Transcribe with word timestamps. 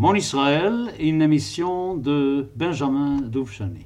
Mon 0.00 0.14
Israël, 0.14 0.94
une 0.98 1.20
émission 1.20 1.94
de 1.94 2.48
Benjamin 2.56 3.20
Douvchani. 3.20 3.84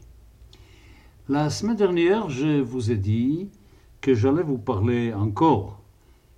La 1.28 1.50
semaine 1.50 1.74
dernière, 1.74 2.30
je 2.30 2.60
vous 2.60 2.92
ai 2.92 2.96
dit 2.96 3.48
que 4.00 4.14
j'allais 4.14 4.44
vous 4.44 4.58
parler 4.58 5.12
encore 5.12 5.82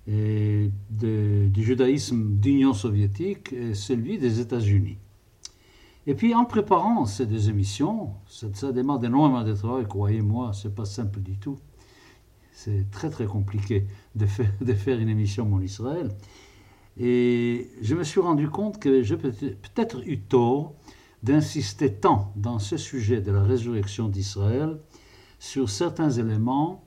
du 0.07 0.71
judaïsme 1.57 2.39
d'Union 2.39 2.73
soviétique 2.73 3.53
et 3.53 3.75
celui 3.75 4.17
des 4.17 4.39
États-Unis. 4.39 4.97
Et 6.07 6.15
puis 6.15 6.33
en 6.33 6.45
préparant 6.45 7.05
ces 7.05 7.27
deux 7.27 7.51
émissions, 7.51 8.13
ça, 8.27 8.47
ça 8.55 8.71
demande 8.71 9.05
énormément 9.05 9.43
de 9.43 9.53
travail, 9.53 9.85
croyez-moi, 9.87 10.53
c'est 10.53 10.73
pas 10.73 10.85
simple 10.85 11.19
du 11.19 11.37
tout. 11.37 11.59
C'est 12.51 12.89
très 12.89 13.11
très 13.11 13.27
compliqué 13.27 13.85
de 14.15 14.25
faire 14.25 14.99
une 14.99 15.09
émission 15.09 15.45
Mon 15.45 15.61
Israël. 15.61 16.09
Et 16.99 17.69
je 17.81 17.95
me 17.95 18.03
suis 18.03 18.19
rendu 18.19 18.49
compte 18.49 18.79
que 18.79 19.03
j'ai 19.03 19.17
peut-être 19.17 20.01
eu 20.07 20.19
tort 20.19 20.73
d'insister 21.21 21.93
tant 21.93 22.31
dans 22.35 22.59
ce 22.59 22.77
sujet 22.77 23.21
de 23.21 23.31
la 23.31 23.43
résurrection 23.43 24.07
d'Israël 24.07 24.79
sur 25.39 25.69
certains 25.69 26.09
éléments 26.09 26.83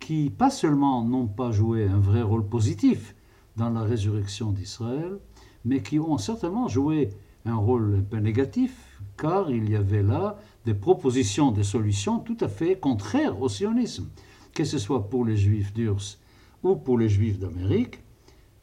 qui, 0.00 0.30
pas 0.30 0.50
seulement 0.50 1.04
n'ont 1.04 1.28
pas 1.28 1.52
joué 1.52 1.86
un 1.86 1.98
vrai 1.98 2.22
rôle 2.22 2.48
positif 2.48 3.14
dans 3.56 3.70
la 3.70 3.82
résurrection 3.82 4.50
d'Israël, 4.50 5.18
mais 5.64 5.80
qui 5.80 5.98
ont 5.98 6.18
certainement 6.18 6.68
joué 6.68 7.10
un 7.44 7.56
rôle 7.56 7.96
un 8.00 8.02
peu 8.02 8.18
négatif, 8.18 9.00
car 9.16 9.50
il 9.50 9.70
y 9.70 9.76
avait 9.76 10.02
là 10.02 10.38
des 10.64 10.74
propositions, 10.74 11.52
des 11.52 11.62
solutions 11.62 12.18
tout 12.18 12.36
à 12.40 12.48
fait 12.48 12.78
contraires 12.78 13.40
au 13.40 13.48
sionisme, 13.48 14.10
que 14.52 14.64
ce 14.64 14.78
soit 14.78 15.08
pour 15.08 15.24
les 15.24 15.36
juifs 15.36 15.72
d'Urs 15.72 16.18
ou 16.62 16.74
pour 16.74 16.98
les 16.98 17.08
juifs 17.08 17.38
d'Amérique, 17.38 18.00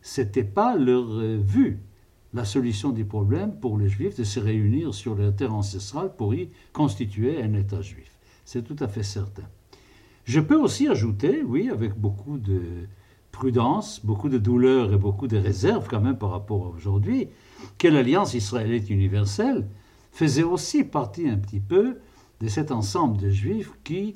c'était 0.04 0.44
pas 0.44 0.76
leur 0.76 1.10
euh, 1.10 1.38
vue, 1.42 1.80
la 2.34 2.44
solution 2.44 2.92
du 2.92 3.06
problème 3.06 3.56
pour 3.60 3.78
les 3.78 3.88
Juifs 3.88 4.18
de 4.18 4.26
se 4.26 4.40
réunir 4.40 4.94
sur 4.94 5.16
leur 5.16 5.34
terre 5.34 5.54
ancestrale 5.56 6.14
pour 6.16 6.36
y 6.36 6.50
constituer 6.74 7.42
un 7.42 7.54
État 7.54 7.82
juif. 7.82 8.12
C'est 8.44 8.64
tout 8.64 8.76
à 8.84 8.88
fait 8.90 9.04
certain. 9.04 9.44
Je 10.26 10.42
peux 10.42 10.58
aussi 10.58 10.90
ajouter, 10.90 11.42
oui, 11.42 11.70
avec 11.70 11.94
beaucoup 11.94 12.38
de 12.38 12.62
prudence, 13.32 14.06
beaucoup 14.06 14.30
de 14.30 14.38
douleur 14.38 14.94
et 14.94 14.98
beaucoup 14.98 15.28
de 15.28 15.38
réserve 15.38 15.88
quand 15.90 16.02
même 16.02 16.18
par 16.18 16.32
rapport 16.32 16.66
à 16.66 16.70
aujourd'hui, 16.70 17.30
que 17.78 17.88
l'alliance 17.88 18.34
israélite 18.34 18.90
universelle 18.90 19.66
faisait 20.12 20.44
aussi 20.44 20.84
partie 20.84 21.30
un 21.30 21.38
petit 21.38 21.62
peu 21.62 21.98
de 22.42 22.48
cet 22.50 22.72
ensemble 22.72 23.18
de 23.18 23.30
juifs 23.30 23.72
qui, 23.84 24.16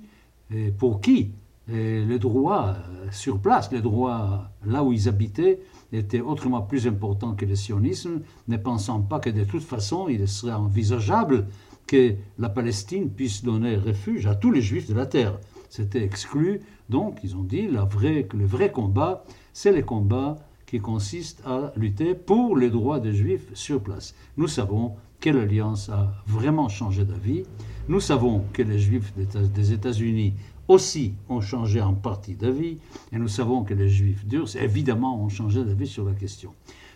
pour 0.78 1.00
qui 1.00 1.32
le 1.68 2.18
droit 2.18 2.76
euh, 2.76 3.08
sur 3.12 3.40
place, 3.40 3.72
le 3.72 3.82
droit 3.82 4.50
là 4.66 4.84
où 4.84 4.94
ils 4.94 5.10
habitaient, 5.10 5.60
était 5.92 6.22
autrement 6.22 6.62
plus 6.62 6.88
important 6.88 7.34
que 7.34 7.46
le 7.46 7.56
sionisme, 7.56 8.22
ne 8.48 8.58
pensant 8.58 9.02
pas 9.02 9.20
que 9.20 9.30
de 9.30 9.44
toute 9.44 9.64
façon 9.64 10.08
il 10.10 10.28
serait 10.28 10.54
envisageable 10.54 11.48
que 11.86 12.16
la 12.38 12.50
Palestine 12.50 13.10
puisse 13.10 13.44
donner 13.44 13.78
refuge 13.78 14.28
à 14.28 14.36
tous 14.36 14.52
les 14.52 14.62
juifs 14.62 14.90
de 14.90 14.94
la 14.94 15.06
terre. 15.06 15.40
C'était 15.70 16.04
exclu, 16.04 16.62
donc 16.90 17.20
ils 17.24 17.36
ont 17.36 17.44
dit 17.44 17.68
le 17.68 18.46
vrai 18.46 18.72
combat, 18.72 19.24
c'est 19.54 19.72
le 19.72 19.84
combat 19.84 20.38
qui 20.66 20.80
consiste 20.80 21.42
à 21.46 21.72
lutter 21.78 22.14
pour 22.14 22.58
les 22.58 22.70
droits 22.70 23.00
des 23.00 23.14
juifs 23.14 23.50
sur 23.54 23.82
place. 23.82 24.16
Nous 24.36 24.48
savons 24.48 24.96
que 25.20 25.30
l'Alliance 25.30 25.90
a 25.90 26.14
vraiment 26.28 26.68
changé 26.70 27.06
d'avis. 27.06 27.44
Nous 27.88 28.02
savons 28.02 28.44
que 28.54 28.62
les 28.62 28.78
juifs 28.78 29.14
des 29.16 29.74
États-Unis 29.74 30.34
aussi 30.68 31.14
ont 31.30 31.42
changé 31.42 31.82
en 31.82 31.94
partie 31.94 32.36
d'avis, 32.36 32.78
et 33.12 33.18
nous 33.18 33.28
savons 33.28 33.64
que 33.64 33.74
les 33.74 33.90
juifs 33.90 34.26
durs, 34.26 34.56
évidemment, 34.56 35.22
ont 35.22 35.30
changé 35.30 35.64
d'avis 35.64 35.88
sur 35.88 36.06
la 36.06 36.14
question. 36.14 36.54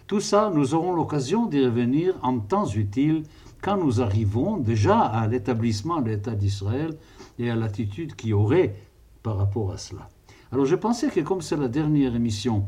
Tout 0.08 0.20
ça, 0.20 0.52
nous 0.54 0.74
aurons 0.74 0.94
l'occasion 0.94 1.46
d'y 1.46 1.64
revenir 1.64 2.16
en 2.22 2.40
temps 2.40 2.68
utile 2.68 3.24
quand 3.62 3.78
nous 3.78 4.02
arrivons 4.02 4.58
déjà 4.58 5.00
à 5.00 5.28
l'établissement 5.28 6.02
de 6.02 6.10
l'État 6.10 6.36
d'Israël 6.36 6.98
et 7.40 7.50
à 7.50 7.56
l'attitude 7.56 8.16
qu'il 8.16 8.32
y 8.32 8.34
aurait 8.34 8.76
par 9.24 9.38
rapport 9.38 9.72
à 9.72 9.78
cela. 9.78 10.10
Alors 10.52 10.66
je 10.66 10.76
pensais 10.76 11.08
que 11.10 11.22
comme 11.22 11.42
c'est 11.42 11.56
la 11.56 11.70
dernière 11.70 12.16
émission 12.16 12.66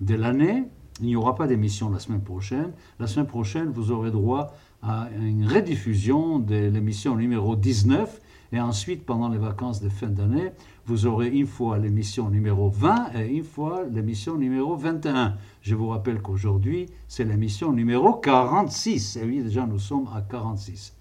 de 0.00 0.14
l'année, 0.14 0.64
il 1.00 1.06
n'y 1.06 1.16
aura 1.16 1.34
pas 1.34 1.48
d'émission 1.48 1.90
la 1.90 1.98
semaine 1.98 2.22
prochaine. 2.22 2.72
La 3.00 3.08
semaine 3.08 3.26
prochaine, 3.26 3.70
vous 3.70 3.90
aurez 3.90 4.12
droit 4.12 4.54
à 4.82 5.08
une 5.18 5.48
rediffusion 5.48 6.38
de 6.38 6.54
l'émission 6.54 7.16
numéro 7.16 7.56
19 7.56 8.20
et 8.54 8.60
ensuite, 8.60 9.04
pendant 9.04 9.28
les 9.28 9.38
vacances 9.38 9.80
de 9.80 9.88
fin 9.88 10.06
d'année, 10.06 10.52
vous 10.86 11.06
aurez 11.06 11.26
une 11.26 11.48
fois 11.48 11.76
l'émission 11.76 12.30
numéro 12.30 12.70
20 12.70 13.10
et 13.16 13.26
une 13.26 13.42
fois 13.42 13.82
l'émission 13.92 14.36
numéro 14.36 14.76
21. 14.76 15.34
Je 15.60 15.74
vous 15.74 15.88
rappelle 15.88 16.22
qu'aujourd'hui, 16.22 16.86
c'est 17.08 17.24
l'émission 17.24 17.72
numéro 17.72 18.14
46. 18.14 19.16
Et 19.16 19.24
oui, 19.24 19.42
déjà, 19.42 19.66
nous 19.66 19.80
sommes 19.80 20.08
à 20.14 20.20
46. 20.20 20.94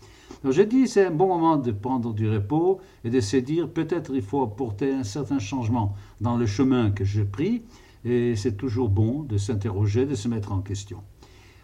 Donc 0.43 0.53
j'ai 0.53 0.65
dit, 0.65 0.87
c'est 0.87 1.05
un 1.05 1.11
bon 1.11 1.27
moment 1.27 1.57
de 1.57 1.71
prendre 1.71 2.11
du 2.11 2.27
repos 2.27 2.81
et 3.03 3.11
de 3.11 3.19
se 3.19 3.37
dire, 3.37 3.69
peut-être 3.69 4.15
il 4.15 4.23
faut 4.23 4.41
apporter 4.41 4.91
un 4.91 5.03
certain 5.03 5.37
changement 5.37 5.93
dans 6.21 6.37
le 6.37 6.47
chemin 6.47 6.89
que 6.89 7.03
j'ai 7.03 7.23
pris. 7.23 7.61
Et 8.03 8.35
c'est 8.35 8.57
toujours 8.57 8.89
bon 8.89 9.21
de 9.21 9.37
s'interroger, 9.37 10.07
de 10.07 10.15
se 10.15 10.27
mettre 10.27 10.53
en 10.53 10.61
question. 10.61 11.03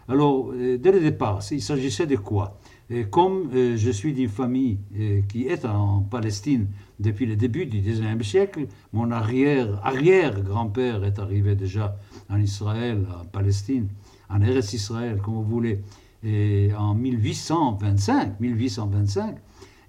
Alors, 0.06 0.52
euh, 0.52 0.78
dès 0.78 0.92
le 0.92 1.00
départ, 1.00 1.40
il 1.50 1.60
s'agissait 1.60 2.06
de 2.06 2.16
quoi? 2.16 2.60
Et 2.90 3.04
comme 3.04 3.50
euh, 3.54 3.76
je 3.76 3.90
suis 3.90 4.12
d'une 4.12 4.28
famille 4.28 4.78
euh, 4.98 5.20
qui 5.28 5.46
est 5.46 5.64
en 5.64 6.00
Palestine 6.00 6.66
depuis 6.98 7.24
le 7.24 7.36
début 7.36 7.64
du 7.64 7.78
XIXe 7.80 8.26
siècle, 8.26 8.66
mon 8.92 9.12
arrière-arrière-grand-père 9.12 11.04
est 11.04 11.20
arrivé 11.20 11.54
déjà 11.54 11.96
en 12.28 12.40
Israël, 12.40 13.06
en 13.20 13.24
Palestine, 13.24 13.88
en 14.28 14.42
Eretz 14.42 14.72
Israël, 14.72 15.20
comme 15.24 15.34
vous 15.34 15.44
voulez, 15.44 15.80
et 16.24 16.70
en 16.76 16.94
1825, 16.94 18.40
1825. 18.40 19.36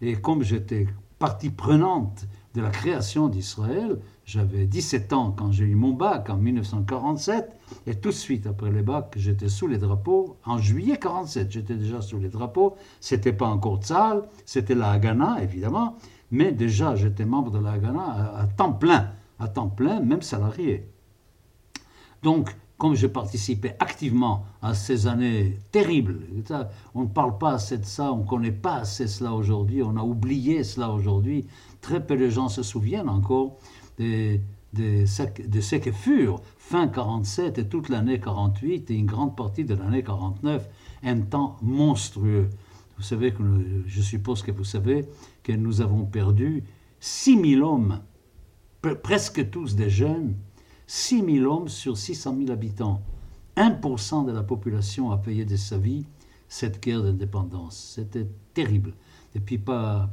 Et 0.03 0.15
comme 0.15 0.43
j'étais 0.43 0.87
partie 1.19 1.49
prenante 1.49 2.27
de 2.53 2.61
la 2.61 2.69
création 2.69 3.29
d'Israël, 3.29 3.99
j'avais 4.25 4.65
17 4.65 5.13
ans 5.13 5.31
quand 5.31 5.51
j'ai 5.51 5.65
eu 5.65 5.75
mon 5.75 5.93
bac 5.93 6.29
en 6.29 6.37
1947, 6.37 7.49
et 7.87 7.95
tout 7.95 8.09
de 8.09 8.13
suite 8.13 8.45
après 8.47 8.69
le 8.69 8.81
bac, 8.81 9.13
j'étais 9.15 9.49
sous 9.49 9.67
les 9.67 9.77
drapeaux. 9.77 10.37
En 10.45 10.57
juillet 10.57 10.97
47, 10.97 11.51
j'étais 11.51 11.75
déjà 11.75 12.01
sous 12.01 12.19
les 12.19 12.29
drapeaux. 12.29 12.75
C'était 12.99 13.33
pas 13.33 13.47
encore 13.47 13.81
Tzal, 13.81 14.23
c'était 14.45 14.75
la 14.75 14.91
Haganah, 14.91 15.41
évidemment, 15.41 15.97
mais 16.29 16.51
déjà 16.51 16.95
j'étais 16.95 17.25
membre 17.25 17.51
de 17.51 17.59
la 17.59 17.71
Haganah 17.71 18.35
à, 18.37 18.47
temps 18.47 18.73
plein, 18.73 19.11
à 19.39 19.47
temps 19.47 19.69
plein, 19.69 20.01
même 20.01 20.21
salarié. 20.21 20.87
Donc, 22.23 22.55
comme 22.81 22.95
je 22.95 23.05
participais 23.05 23.75
activement 23.79 24.43
à 24.63 24.73
ces 24.73 25.05
années 25.05 25.59
terribles, 25.71 26.21
on 26.95 27.03
ne 27.03 27.07
parle 27.09 27.37
pas 27.37 27.51
assez 27.51 27.77
de 27.77 27.85
ça, 27.85 28.11
on 28.11 28.23
ne 28.23 28.27
connaît 28.27 28.51
pas 28.51 28.77
assez 28.77 29.05
cela 29.05 29.33
aujourd'hui, 29.33 29.83
on 29.83 29.97
a 29.97 30.01
oublié 30.01 30.63
cela 30.63 30.89
aujourd'hui, 30.89 31.45
très 31.81 32.03
peu 32.03 32.17
de 32.17 32.27
gens 32.27 32.49
se 32.49 32.63
souviennent 32.63 33.07
encore 33.07 33.59
de, 33.99 34.39
de, 34.73 35.05
ce 35.05 35.75
que 35.75 35.91
furent 35.91 36.41
fin 36.57 36.87
47 36.87 37.59
et 37.59 37.67
toute 37.67 37.87
l'année 37.87 38.19
48 38.19 38.89
et 38.89 38.95
une 38.95 39.05
grande 39.05 39.37
partie 39.37 39.63
de 39.63 39.75
l'année 39.75 40.01
49, 40.01 40.67
un 41.03 41.19
temps 41.19 41.57
monstrueux. 41.61 42.49
Vous 42.97 43.03
savez 43.03 43.31
que 43.31 43.43
je 43.85 44.01
suppose 44.01 44.41
que 44.41 44.49
vous 44.49 44.63
savez 44.63 45.05
que 45.43 45.51
nous 45.51 45.81
avons 45.81 46.05
perdu 46.05 46.63
6000 46.99 47.61
hommes, 47.61 47.99
presque 49.03 49.51
tous 49.51 49.75
des 49.75 49.91
jeunes, 49.91 50.33
6000 50.93 51.47
hommes 51.47 51.69
sur 51.69 51.97
600 51.97 52.35
000 52.39 52.51
habitants. 52.51 53.01
1% 53.55 54.25
de 54.25 54.31
la 54.33 54.43
population 54.43 55.11
a 55.11 55.17
payé 55.17 55.45
de 55.45 55.55
sa 55.55 55.77
vie 55.77 56.05
cette 56.49 56.83
guerre 56.83 57.01
d'indépendance. 57.01 57.93
C'était 57.95 58.27
terrible. 58.53 58.93
Et 59.33 59.39
puis 59.39 59.57
pas, 59.57 60.09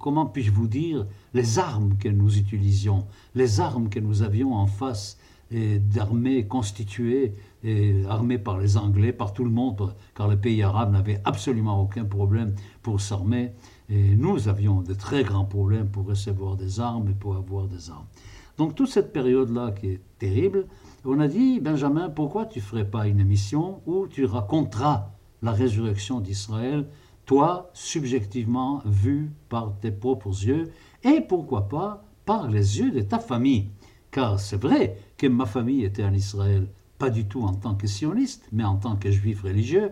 comment 0.00 0.26
puis-je 0.26 0.50
vous 0.50 0.68
dire, 0.68 1.06
les 1.32 1.58
armes 1.58 1.96
que 1.96 2.10
nous 2.10 2.36
utilisions, 2.36 3.06
les 3.34 3.58
armes 3.58 3.88
que 3.88 4.00
nous 4.00 4.20
avions 4.20 4.52
en 4.52 4.66
face 4.66 5.16
d'armées 5.50 6.46
constituées, 6.46 7.34
et 7.64 8.04
armées 8.06 8.36
par 8.36 8.58
les 8.58 8.76
Anglais, 8.76 9.14
par 9.14 9.32
tout 9.32 9.44
le 9.44 9.50
monde, 9.50 9.94
car 10.14 10.28
les 10.28 10.36
pays 10.36 10.62
arabes 10.62 10.92
n'avaient 10.92 11.22
absolument 11.24 11.80
aucun 11.80 12.04
problème 12.04 12.54
pour 12.82 13.00
s'armer, 13.00 13.52
et 13.88 14.14
nous 14.14 14.46
avions 14.46 14.82
de 14.82 14.92
très 14.92 15.24
grands 15.24 15.46
problèmes 15.46 15.88
pour 15.88 16.04
recevoir 16.04 16.56
des 16.56 16.80
armes 16.80 17.08
et 17.08 17.14
pour 17.14 17.34
avoir 17.34 17.66
des 17.66 17.88
armes. 17.88 18.04
Donc 18.58 18.74
toute 18.74 18.88
cette 18.88 19.12
période-là 19.12 19.72
qui 19.72 19.88
est 19.88 20.00
terrible, 20.18 20.66
on 21.04 21.20
a 21.20 21.28
dit, 21.28 21.60
Benjamin, 21.60 22.10
pourquoi 22.10 22.44
tu 22.44 22.58
ne 22.58 22.64
ferais 22.64 22.90
pas 22.90 23.06
une 23.06 23.20
émission 23.20 23.80
où 23.86 24.06
tu 24.08 24.24
raconteras 24.24 25.10
la 25.42 25.52
résurrection 25.52 26.20
d'Israël 26.20 26.86
toi, 27.28 27.68
subjectivement 27.74 28.80
vu 28.86 29.30
par 29.50 29.74
tes 29.82 29.90
propres 29.90 30.30
yeux, 30.30 30.72
et 31.04 31.20
pourquoi 31.20 31.68
pas 31.68 32.02
par 32.24 32.48
les 32.48 32.78
yeux 32.78 32.90
de 32.90 33.02
ta 33.02 33.18
famille? 33.18 33.68
Car 34.10 34.40
c'est 34.40 34.56
vrai 34.56 34.96
que 35.18 35.26
ma 35.26 35.44
famille 35.44 35.84
était 35.84 36.04
en 36.04 36.14
Israël, 36.14 36.68
pas 36.96 37.10
du 37.10 37.26
tout 37.26 37.42
en 37.42 37.52
tant 37.52 37.74
que 37.74 37.86
sioniste, 37.86 38.48
mais 38.50 38.64
en 38.64 38.76
tant 38.76 38.96
que 38.96 39.10
juif 39.10 39.42
religieux. 39.42 39.90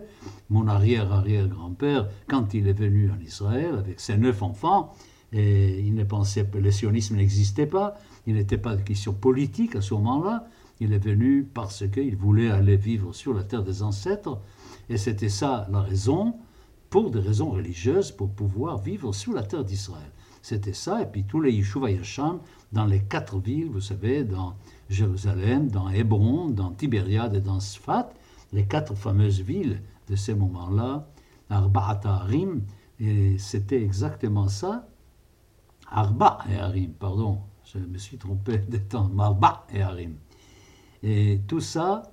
Mon 0.49 0.67
arrière-arrière-grand-père, 0.67 2.09
quand 2.27 2.55
il 2.55 2.67
est 2.67 2.73
venu 2.73 3.11
en 3.11 3.19
Israël 3.19 3.75
avec 3.77 3.99
ses 3.99 4.17
neuf 4.17 4.41
enfants, 4.41 4.91
et 5.31 5.79
il 5.81 5.93
ne 5.93 6.03
pensait 6.03 6.43
que 6.45 6.57
le 6.57 6.71
sionisme 6.71 7.17
n'existait 7.17 7.67
pas, 7.67 7.95
il 8.27 8.35
n'était 8.35 8.59
pas 8.59 8.75
de 8.75 8.81
question 8.81 9.13
politique 9.13 9.75
à 9.75 9.81
ce 9.81 9.95
moment-là, 9.95 10.47
il 10.79 10.93
est 10.93 11.03
venu 11.03 11.43
parce 11.43 11.87
qu'il 11.89 12.15
voulait 12.15 12.51
aller 12.51 12.77
vivre 12.77 13.13
sur 13.13 13.33
la 13.33 13.43
terre 13.43 13.63
des 13.63 13.81
ancêtres, 13.81 14.39
Et 14.89 14.97
c'était 14.97 15.29
ça 15.29 15.67
la 15.71 15.81
raison, 15.81 16.35
pour 16.89 17.09
des 17.09 17.19
raisons 17.19 17.49
religieuses, 17.49 18.11
pour 18.11 18.29
pouvoir 18.29 18.77
vivre 18.77 19.11
sur 19.13 19.33
la 19.33 19.43
terre 19.43 19.63
d'Israël. 19.63 20.11
C'était 20.41 20.73
ça, 20.73 21.01
et 21.01 21.05
puis 21.05 21.23
tous 21.25 21.41
les 21.41 21.51
Yeshuva 21.51 21.91
Yasham, 21.91 22.39
dans 22.71 22.85
les 22.85 23.01
quatre 23.01 23.39
villes, 23.39 23.69
vous 23.69 23.81
savez, 23.81 24.23
dans 24.23 24.55
Jérusalem, 24.89 25.69
dans 25.69 25.89
Hébron, 25.89 26.49
dans 26.49 26.71
Tibériade 26.71 27.35
et 27.35 27.41
dans 27.41 27.59
Sfat, 27.59 28.13
les 28.53 28.65
quatre 28.65 28.95
fameuses 28.95 29.41
villes 29.41 29.81
de 30.09 30.15
ces 30.15 30.35
moments-là, 30.35 31.07
Arba'at 31.49 32.01
Harim, 32.05 32.61
et 32.99 33.37
c'était 33.37 33.81
exactement 33.81 34.47
ça. 34.47 34.87
Arba 35.89 36.39
et 36.49 36.55
Harim, 36.55 36.91
pardon, 36.93 37.39
je 37.73 37.79
me 37.79 37.97
suis 37.97 38.17
trompé 38.17 38.57
des 38.69 38.81
temps, 38.81 39.11
Arba 39.19 39.65
et 39.73 39.81
Harim. 39.81 40.15
Et 41.03 41.41
tout 41.47 41.59
ça 41.59 42.03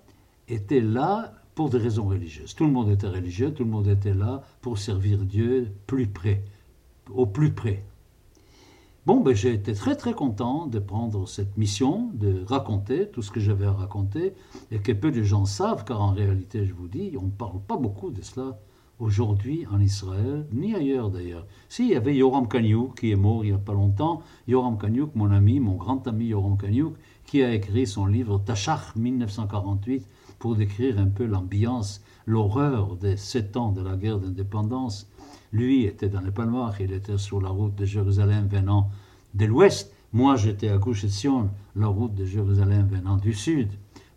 était 0.48 0.80
là 0.80 1.32
pour 1.54 1.70
des 1.70 1.78
raisons 1.78 2.08
religieuses. 2.08 2.54
Tout 2.54 2.64
le 2.64 2.72
monde 2.72 2.90
était 2.90 3.08
religieux, 3.08 3.52
tout 3.52 3.64
le 3.64 3.70
monde 3.70 3.88
était 3.88 4.14
là 4.14 4.42
pour 4.60 4.78
servir 4.78 5.18
Dieu 5.18 5.72
plus 5.86 6.06
près, 6.06 6.44
au 7.10 7.26
plus 7.26 7.52
près. 7.52 7.84
Bon, 9.06 9.20
ben, 9.20 9.34
j'ai 9.34 9.52
été 9.52 9.74
très 9.74 9.96
très 9.96 10.14
content 10.14 10.66
de 10.66 10.78
prendre 10.78 11.28
cette 11.28 11.58
mission, 11.58 12.10
de 12.14 12.42
raconter 12.46 13.08
tout 13.08 13.20
ce 13.20 13.30
que 13.30 13.38
j'avais 13.38 13.66
à 13.66 13.72
raconter, 13.72 14.32
et 14.70 14.78
que 14.78 14.92
peu 14.92 15.12
de 15.12 15.22
gens 15.22 15.44
savent, 15.44 15.84
car 15.84 16.00
en 16.00 16.12
réalité, 16.12 16.64
je 16.64 16.72
vous 16.72 16.88
dis, 16.88 17.14
on 17.20 17.26
ne 17.26 17.30
parle 17.30 17.60
pas 17.60 17.76
beaucoup 17.76 18.10
de 18.10 18.22
cela 18.22 18.58
aujourd'hui 19.04 19.66
en 19.70 19.80
Israël, 19.80 20.46
ni 20.50 20.74
ailleurs 20.74 21.10
d'ailleurs. 21.10 21.46
Si, 21.68 21.84
il 21.84 21.90
y 21.90 21.94
avait 21.94 22.16
Yoram 22.16 22.48
Kanyuk 22.48 22.98
qui 22.98 23.10
est 23.10 23.16
mort 23.16 23.44
il 23.44 23.50
n'y 23.50 23.54
a 23.54 23.58
pas 23.58 23.74
longtemps, 23.74 24.22
Yoram 24.48 24.78
Kanyuk, 24.78 25.14
mon 25.14 25.30
ami, 25.30 25.60
mon 25.60 25.74
grand 25.74 26.08
ami 26.08 26.26
Yoram 26.26 26.56
Kanyuk, 26.56 26.94
qui 27.26 27.42
a 27.42 27.52
écrit 27.52 27.86
son 27.86 28.06
livre 28.06 28.38
Tachach 28.38 28.96
1948 28.96 30.08
pour 30.38 30.56
décrire 30.56 30.98
un 30.98 31.08
peu 31.08 31.26
l'ambiance, 31.26 32.02
l'horreur 32.26 32.96
des 32.96 33.16
sept 33.16 33.56
ans 33.56 33.72
de 33.72 33.82
la 33.82 33.96
guerre 33.96 34.18
d'indépendance 34.18 35.08
lui 35.52 35.84
était 35.84 36.08
dans 36.08 36.20
les 36.20 36.32
Palmar, 36.32 36.80
il 36.80 36.92
était 36.92 37.18
sur 37.18 37.40
la 37.40 37.48
route 37.48 37.76
de 37.76 37.84
Jérusalem 37.84 38.48
venant 38.48 38.90
de 39.34 39.44
l'ouest. 39.44 39.92
Moi, 40.12 40.36
j'étais 40.36 40.68
à 40.68 40.78
Gush 40.78 41.06
la 41.76 41.86
route 41.86 42.14
de 42.14 42.24
Jérusalem 42.24 42.88
venant 42.88 43.16
du 43.16 43.32
sud. 43.32 43.68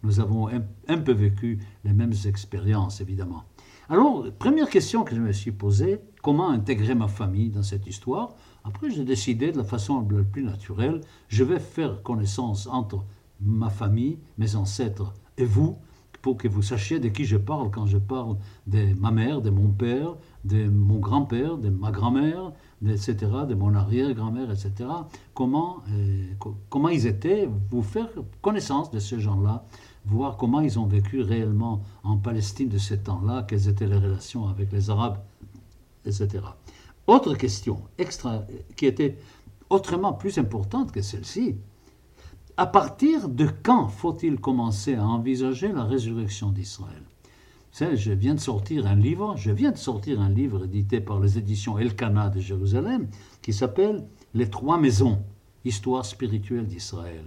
Nous 0.04 0.20
avons 0.20 0.48
un, 0.48 0.98
peu 0.98 1.12
vécu 1.12 1.60
les 1.84 1.94
mêmes 1.94 2.14
expériences, 2.26 3.02
évidemment. 3.02 3.44
Alors, 3.90 4.26
première 4.38 4.70
question 4.70 5.06
que 5.06 5.16
je 5.16 5.22
me 5.22 5.32
suis 5.32 5.54
posée, 5.54 6.02
comment 6.22 6.50
intégrer 6.50 6.94
ma 6.94 7.08
famille 7.08 7.50
dans 7.50 7.64
cette 7.64 7.88
histoire? 7.88 8.36
Après, 8.66 8.90
j'ai 8.90 9.06
décidé 9.06 9.54
de 9.54 9.58
la 9.58 9.64
façon 9.64 10.06
la 10.12 10.24
plus 10.26 10.44
naturelle, 10.44 11.00
je 11.30 11.46
vais 11.46 11.60
faire 11.60 12.04
connaissance 12.04 12.68
entre 12.68 13.06
ma 13.40 13.70
famille, 13.70 14.20
mes 14.38 14.58
ancêtres 14.58 15.14
et 15.38 15.46
vous, 15.46 15.78
pour 16.22 16.36
que 16.36 16.50
vous 16.50 16.62
sachiez 16.62 17.00
de 17.00 17.08
qui 17.08 17.24
je 17.24 17.38
parle 17.38 17.72
quand 17.72 17.86
je 17.86 17.98
parle 17.98 18.36
de 18.66 18.94
ma 19.00 19.12
mère, 19.12 19.42
de 19.42 19.52
mon 19.52 19.70
père, 19.70 20.16
de 20.44 20.68
mon 20.68 21.00
grand-père, 21.00 21.58
de 21.58 21.70
ma 21.70 21.90
grand-mère, 21.92 22.52
etc., 22.86 23.16
de 23.48 23.56
mon 23.56 23.74
arrière-grand-mère, 23.74 24.52
etc. 24.52 24.90
Comment, 25.34 25.78
euh, 25.94 26.26
comment 26.68 26.90
ils 26.90 27.08
étaient, 27.08 27.48
vous 27.72 27.84
faire 27.84 28.10
connaissance 28.42 28.92
de 28.92 29.00
ces 29.00 29.22
gens-là, 29.22 29.66
voir 30.08 30.38
comment 30.38 30.62
ils 30.62 30.80
ont 30.80 30.86
vécu 30.86 31.22
réellement 31.22 31.82
en 32.04 32.18
Palestine 32.18 32.70
de 32.70 32.78
ce 32.78 32.94
temps-là, 32.94 33.46
quelles 33.48 33.68
étaient 33.68 33.88
les 33.88 33.98
relations 33.98 34.48
avec 34.48 34.72
les 34.72 34.90
Arabes, 34.90 35.18
etc. 36.06 36.44
Autre 37.08 37.36
question 37.36 37.82
extra, 37.98 38.44
qui 38.76 38.86
était 38.86 39.18
autrement 39.70 40.14
plus 40.14 40.38
importante 40.38 40.92
que 40.92 41.02
celle-ci, 41.02 41.56
à 42.56 42.66
partir 42.66 43.30
de 43.30 43.48
quand 43.64 43.88
faut-il 43.88 44.40
commencer 44.40 44.96
à 44.96 45.06
envisager 45.06 45.72
la 45.72 45.84
résurrection 45.84 46.52
d'Israël? 46.52 47.04
Je 47.80 48.12
viens 48.12 48.34
de 48.34 48.40
sortir 48.40 48.88
un 48.88 48.96
livre, 48.96 49.36
je 49.38 49.52
viens 49.52 49.72
de 49.72 49.78
sortir 49.78 50.20
un 50.20 50.30
livre 50.30 50.66
édité 50.66 51.00
par 51.00 51.20
les 51.20 51.38
éditions 51.38 51.78
Elkanah 51.78 52.30
de 52.30 52.40
Jérusalem 52.40 53.08
qui 53.44 53.54
s'appelle 53.54 54.08
Les 54.34 54.50
trois 54.50 54.80
maisons, 54.80 55.20
histoire 55.64 56.04
spirituelle 56.04 56.66
d'Israël. 56.66 57.26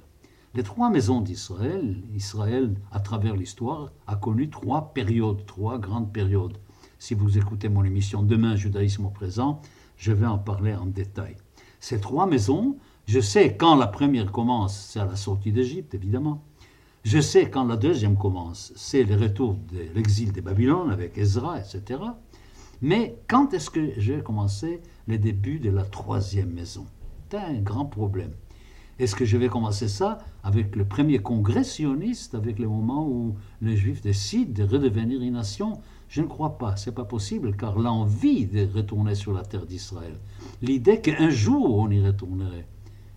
Les 0.52 0.64
trois 0.64 0.91
maisons 0.91 1.20
d'Israël, 1.20 2.02
Israël, 2.12 2.75
à 2.91 2.99
travers 2.99 3.37
l'histoire, 3.37 3.93
a 4.08 4.17
connu 4.17 4.50
trois 4.50 4.93
périodes, 4.93 5.47
trois 5.47 5.79
grandes 5.79 6.12
périodes. 6.12 6.58
Si 6.99 7.14
vous 7.14 7.38
écoutez 7.38 7.69
mon 7.69 7.85
émission 7.85 8.25
Demain, 8.25 8.56
judaïsme 8.56 9.06
au 9.06 9.11
présent, 9.11 9.62
je 9.97 10.11
vais 10.11 10.26
en 10.26 10.38
parler 10.38 10.75
en 10.75 10.87
détail. 10.87 11.37
Ces 11.79 12.00
trois 12.00 12.26
maisons, 12.26 12.76
je 13.06 13.20
sais 13.20 13.56
quand 13.56 13.76
la 13.76 13.87
première 13.87 14.32
commence, 14.32 14.76
c'est 14.76 14.99
à 14.99 15.05
la 15.05 15.14
sortie 15.14 15.52
d'Égypte, 15.52 15.94
évidemment. 15.94 16.43
Je 17.05 17.20
sais 17.20 17.49
quand 17.49 17.64
la 17.64 17.76
deuxième 17.76 18.17
commence, 18.17 18.73
c'est 18.75 19.05
le 19.05 19.14
retour 19.14 19.55
de 19.55 19.94
l'exil 19.94 20.32
de 20.32 20.41
Babylone 20.41 20.91
avec 20.91 21.17
Ezra, 21.17 21.61
etc. 21.61 22.00
Mais 22.82 23.17
quand 23.29 23.55
est-ce 23.55 23.70
que 23.70 23.93
j'ai 23.99 24.20
commencé 24.20 24.82
le 25.06 25.17
début 25.17 25.61
de 25.61 25.70
la 25.70 25.85
troisième 25.85 26.50
maison? 26.50 26.87
C'est 27.31 27.38
un 27.38 27.61
grand 27.61 27.87
problème. 27.87 28.32
Est-ce 29.00 29.17
que 29.17 29.25
je 29.25 29.38
vais 29.38 29.49
commencer 29.49 29.88
ça 29.88 30.19
avec 30.43 30.76
le 30.76 30.85
premier 30.85 31.20
congrès 31.20 31.64
sioniste, 31.64 32.35
avec 32.35 32.58
le 32.58 32.69
moment 32.69 33.08
où 33.08 33.35
les 33.62 33.75
Juifs 33.75 34.02
décident 34.02 34.52
de 34.52 34.70
redevenir 34.70 35.23
une 35.23 35.32
nation? 35.32 35.81
Je 36.11 36.20
ne 36.20 36.26
crois 36.26 36.58
pas, 36.58 36.76
c'est 36.76 36.94
pas 36.94 37.06
possible, 37.06 37.56
car 37.56 37.79
l'envie 37.79 38.44
de 38.44 38.69
retourner 38.70 39.14
sur 39.14 39.32
la 39.32 39.43
terre 39.43 39.64
d'Israël, 39.64 40.19
l'idée 40.61 41.00
qu'un 41.00 41.31
jour 41.31 41.79
on 41.79 41.88
y 41.88 41.99
retournerait, 41.99 42.67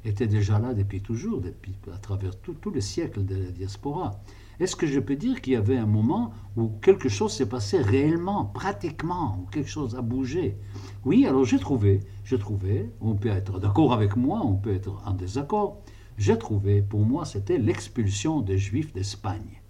était 0.05 0.27
déjà 0.27 0.57
là 0.57 0.73
depuis 0.73 1.01
toujours, 1.01 1.41
depuis, 1.41 1.75
à 1.93 1.97
travers 1.97 2.39
tout, 2.39 2.53
tout 2.53 2.71
le 2.71 2.79
siècle 2.79 3.25
de 3.25 3.35
la 3.35 3.51
diaspora. 3.51 4.21
Est-ce 4.63 4.77
que 4.77 4.87
je 4.87 5.01
peux 5.01 5.17
dire 5.17 5.41
qu'il 5.41 5.51
y 5.51 5.55
avait 5.57 5.75
un 5.75 5.85
moment 5.85 6.31
où 6.55 6.69
quelque 6.81 7.09
chose 7.09 7.33
s'est 7.33 7.49
passé 7.49 7.79
réellement, 7.79 8.45
pratiquement, 8.45 9.37
où 9.41 9.49
quelque 9.49 9.69
chose 9.69 9.97
a 9.97 10.01
bougé? 10.01 10.55
Oui, 11.03 11.27
alors 11.27 11.43
j'ai 11.43 11.59
trouvé, 11.59 11.99
j'ai 12.23 12.39
trouvé, 12.39 12.89
on 13.01 13.13
peut 13.13 13.27
être 13.27 13.59
d'accord 13.59 13.91
avec 13.91 14.15
moi, 14.15 14.39
on 14.41 14.55
peut 14.55 14.73
être 14.73 15.03
en 15.05 15.11
désaccord, 15.15 15.81
j'ai 16.17 16.37
trouvé, 16.37 16.81
pour 16.81 17.01
moi, 17.01 17.25
c'était 17.25 17.57
l'expulsion 17.57 18.39
des 18.39 18.57
Juifs 18.57 18.93
d'Espagne. 18.93 19.61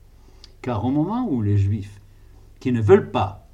Car 0.62 0.86
au 0.86 0.92
moment 0.92 1.28
où 1.28 1.42
les 1.42 1.58
Juifs 1.58 2.00
qui 2.60 2.72
ne 2.72 2.80
veulent 2.80 3.10
pas 3.10 3.50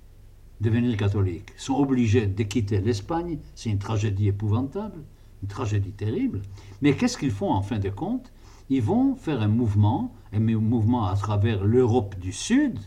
devenir 0.59 0.97
catholiques 0.97 1.53
sont 1.55 1.75
obligés 1.75 2.27
de 2.27 2.43
quitter 2.43 2.81
l'Espagne, 2.81 3.39
c'est 3.55 3.69
une 3.69 3.79
tragédie 3.79 4.27
épouvantable, 4.27 5.05
une 5.41 5.47
tragédie 5.47 5.93
terrible. 5.93 6.41
Mais 6.81 6.97
qu'est-ce 6.97 7.17
qu'ils 7.17 7.31
font 7.31 7.53
en 7.53 7.61
fin 7.61 7.79
de 7.79 7.89
compte? 7.89 8.29
Ils 8.69 8.83
vont 8.83 9.15
faire 9.15 9.41
un 9.41 9.47
mouvement, 9.47 10.13
un 10.31 10.39
mouvement 10.39 11.05
à 11.05 11.15
travers 11.15 11.63
l'Europe 11.63 12.15
du 12.19 12.31
Sud, 12.31 12.77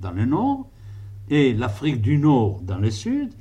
dans 0.00 0.12
le 0.12 0.24
nord, 0.24 0.68
et 1.28 1.54
l'Afrique 1.54 2.00
du 2.00 2.18
Nord 2.18 2.60
dans 2.62 2.78
le 2.78 2.90
sud, 2.90 3.32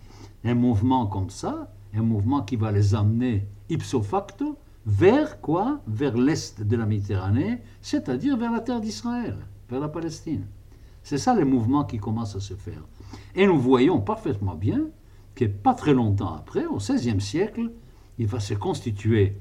un 0.43 0.53
mouvement 0.53 1.07
comme 1.07 1.29
ça, 1.29 1.73
un 1.93 2.01
mouvement 2.01 2.41
qui 2.41 2.55
va 2.55 2.71
les 2.71 2.95
amener 2.95 3.47
ipso 3.69 4.01
facto 4.01 4.57
vers 4.85 5.41
quoi? 5.41 5.81
Vers 5.87 6.17
l'est 6.17 6.61
de 6.61 6.75
la 6.75 6.85
Méditerranée, 6.85 7.61
c'est-à-dire 7.81 8.37
vers 8.37 8.51
la 8.51 8.61
terre 8.61 8.81
d'Israël, 8.81 9.37
vers 9.69 9.79
la 9.79 9.89
Palestine. 9.89 10.45
C'est 11.03 11.17
ça 11.17 11.33
le 11.33 11.45
mouvement 11.45 11.83
qui 11.83 11.97
commence 11.97 12.35
à 12.35 12.39
se 12.39 12.53
faire. 12.53 12.83
Et 13.35 13.45
nous 13.45 13.59
voyons 13.59 13.99
parfaitement 13.99 14.55
bien 14.55 14.81
que 15.35 15.45
pas 15.45 15.73
très 15.73 15.93
longtemps 15.93 16.35
après, 16.35 16.65
au 16.65 16.77
XVIe 16.77 17.21
siècle, 17.21 17.71
il 18.17 18.27
va 18.27 18.39
se 18.39 18.53
constituer 18.53 19.35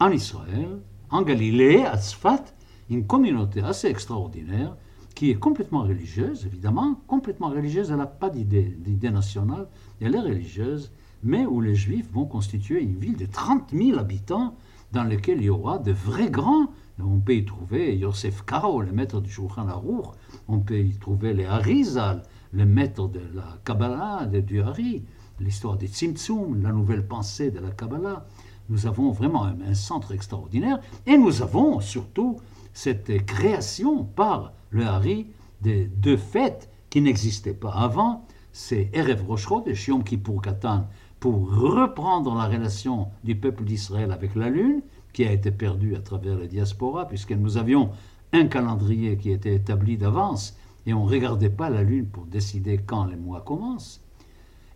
en 0.00 0.10
Israël, 0.10 0.80
en 1.10 1.22
Galilée, 1.22 1.84
à 1.84 1.98
Sfat, 1.98 2.44
une 2.88 3.06
communauté 3.06 3.60
assez 3.62 3.88
extraordinaire 3.88 4.76
qui 5.14 5.30
est 5.30 5.38
complètement 5.38 5.82
religieuse, 5.82 6.46
évidemment, 6.46 7.00
complètement 7.06 7.48
religieuse, 7.48 7.90
elle 7.90 7.98
n'a 7.98 8.06
pas 8.06 8.30
d'idée, 8.30 8.76
nationale, 9.10 9.66
elle 10.00 10.14
est 10.14 10.20
religieuse, 10.20 10.92
mais 11.22 11.44
où 11.46 11.60
les 11.60 11.74
Juifs 11.74 12.10
vont 12.12 12.24
constituer 12.24 12.82
une 12.82 12.96
ville 12.96 13.16
de 13.16 13.26
30 13.26 13.70
000 13.72 13.98
habitants 13.98 14.54
dans 14.92 15.04
laquelle 15.04 15.38
il 15.38 15.44
y 15.44 15.50
aura 15.50 15.78
de 15.78 15.92
vrais 15.92 16.30
grands. 16.30 16.68
On 16.98 17.18
peut 17.18 17.34
y 17.34 17.44
trouver 17.44 17.96
Yosef 17.96 18.44
Karo, 18.44 18.82
le 18.82 18.92
maître 18.92 19.20
du 19.20 19.30
Shulchan 19.30 19.68
Aruch, 19.68 20.14
on 20.48 20.60
peut 20.60 20.78
y 20.78 20.96
trouver 20.96 21.34
les 21.34 21.44
Harizal, 21.44 22.22
le 22.52 22.64
maître 22.64 23.08
de 23.08 23.20
la 23.34 23.58
Kabbalah, 23.64 24.26
du 24.26 24.60
Hari, 24.60 25.04
l'histoire 25.40 25.76
des 25.76 25.88
Tzimtzum, 25.88 26.62
la 26.62 26.72
nouvelle 26.72 27.06
pensée 27.06 27.50
de 27.50 27.58
la 27.58 27.70
Kabbalah. 27.70 28.26
Nous 28.70 28.86
avons 28.86 29.10
vraiment 29.10 29.44
un, 29.44 29.74
centre 29.74 30.12
extraordinaire 30.12 30.80
et 31.04 31.18
nous 31.18 31.42
avons 31.42 31.80
surtout 31.80 32.38
cette 32.72 33.26
création 33.26 34.04
par 34.04 34.52
le 34.70 34.86
Hari 34.86 35.26
de 35.62 35.88
deux 35.96 36.16
fêtes 36.16 36.70
qui 36.88 37.00
n'existaient 37.00 37.52
pas 37.52 37.72
avant. 37.72 38.24
C'est 38.52 38.88
Erev 38.92 39.24
Roshchot 39.26 39.64
et 39.66 39.74
Shiom 39.74 40.04
Kippur 40.04 40.40
Katan 40.40 40.86
pour 41.18 41.52
reprendre 41.52 42.32
la 42.36 42.46
relation 42.46 43.08
du 43.24 43.34
peuple 43.34 43.64
d'Israël 43.64 44.12
avec 44.12 44.36
la 44.36 44.48
Lune, 44.48 44.82
qui 45.12 45.24
a 45.24 45.32
été 45.32 45.50
perdue 45.50 45.96
à 45.96 46.00
travers 46.00 46.38
la 46.38 46.46
diaspora, 46.46 47.08
puisque 47.08 47.32
nous 47.32 47.56
avions 47.56 47.90
un 48.32 48.46
calendrier 48.46 49.16
qui 49.16 49.32
était 49.32 49.56
établi 49.56 49.96
d'avance 49.96 50.56
et 50.86 50.94
on 50.94 51.04
ne 51.04 51.10
regardait 51.10 51.50
pas 51.50 51.70
la 51.70 51.82
Lune 51.82 52.06
pour 52.06 52.24
décider 52.24 52.78
quand 52.78 53.04
les 53.06 53.16
mois 53.16 53.40
commencent. 53.40 54.00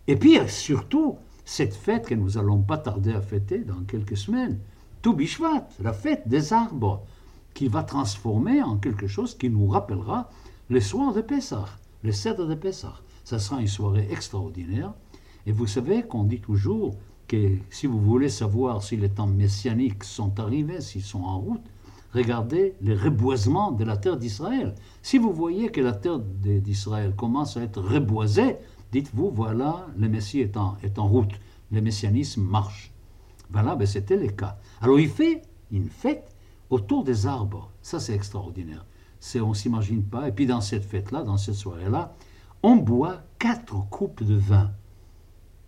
Et 0.07 0.17
puis 0.17 0.37
surtout 0.47 1.17
cette 1.45 1.75
fête 1.75 2.07
que 2.07 2.15
nous 2.15 2.37
allons 2.37 2.61
pas 2.61 2.77
tarder 2.77 3.13
à 3.13 3.21
fêter 3.21 3.59
dans 3.59 3.83
quelques 3.83 4.17
semaines, 4.17 4.59
Toubishvat, 5.01 5.69
la 5.79 5.93
fête 5.93 6.27
des 6.27 6.51
arbres, 6.51 7.05
qui 7.53 7.67
va 7.69 7.83
transformer 7.83 8.61
en 8.61 8.77
quelque 8.77 9.07
chose 9.07 9.35
qui 9.35 9.49
nous 9.49 9.67
rappellera 9.67 10.29
le 10.69 10.81
soir 10.81 11.13
de 11.13 11.21
Pessah, 11.21 11.65
le 12.03 12.11
cèdre 12.11 12.47
de 12.47 12.55
Pessah. 12.55 12.95
Ça 13.23 13.39
sera 13.39 13.61
une 13.61 13.67
soirée 13.67 14.07
extraordinaire. 14.11 14.93
Et 15.45 15.51
vous 15.51 15.67
savez 15.67 16.03
qu'on 16.03 16.23
dit 16.23 16.41
toujours 16.41 16.95
que 17.27 17.55
si 17.69 17.87
vous 17.87 17.99
voulez 17.99 18.29
savoir 18.29 18.83
si 18.83 18.97
les 18.97 19.09
temps 19.09 19.27
messianiques 19.27 20.03
sont 20.03 20.39
arrivés, 20.39 20.81
s'ils 20.81 21.03
sont 21.03 21.23
en 21.23 21.39
route, 21.39 21.65
regardez 22.13 22.75
les 22.81 22.95
reboisements 22.95 23.71
de 23.71 23.83
la 23.83 23.97
terre 23.97 24.17
d'Israël. 24.17 24.75
Si 25.01 25.17
vous 25.17 25.31
voyez 25.31 25.69
que 25.69 25.81
la 25.81 25.93
terre 25.93 26.19
d'Israël 26.19 27.13
commence 27.15 27.57
à 27.57 27.61
être 27.61 27.81
reboisée, 27.81 28.57
dites-vous, 28.95 29.29
voilà, 29.29 29.87
le 29.97 30.07
Messie 30.07 30.39
est 30.39 30.55
en, 30.55 30.77
est 30.81 30.97
en 30.99 31.07
route, 31.09 31.33
le 31.69 31.81
messianisme 31.81 32.43
marche. 32.43 32.93
Voilà, 33.49 33.75
ben 33.75 33.85
c'était 33.85 34.15
le 34.15 34.29
cas. 34.29 34.57
Alors 34.79 35.01
il 35.01 35.09
fait 35.09 35.41
une 35.69 35.89
fête 35.89 36.33
autour 36.69 37.03
des 37.03 37.27
arbres. 37.27 37.71
Ça, 37.81 37.99
c'est 37.99 38.13
extraordinaire. 38.13 38.85
C'est, 39.19 39.41
on 39.41 39.49
ne 39.49 39.53
s'imagine 39.53 40.01
pas. 40.03 40.29
Et 40.29 40.31
puis 40.31 40.45
dans 40.45 40.61
cette 40.61 40.85
fête-là, 40.85 41.23
dans 41.23 41.35
cette 41.35 41.55
soirée-là, 41.55 42.15
on 42.63 42.77
boit 42.77 43.23
quatre 43.37 43.75
coupes 43.89 44.23
de 44.23 44.35
vin. 44.35 44.71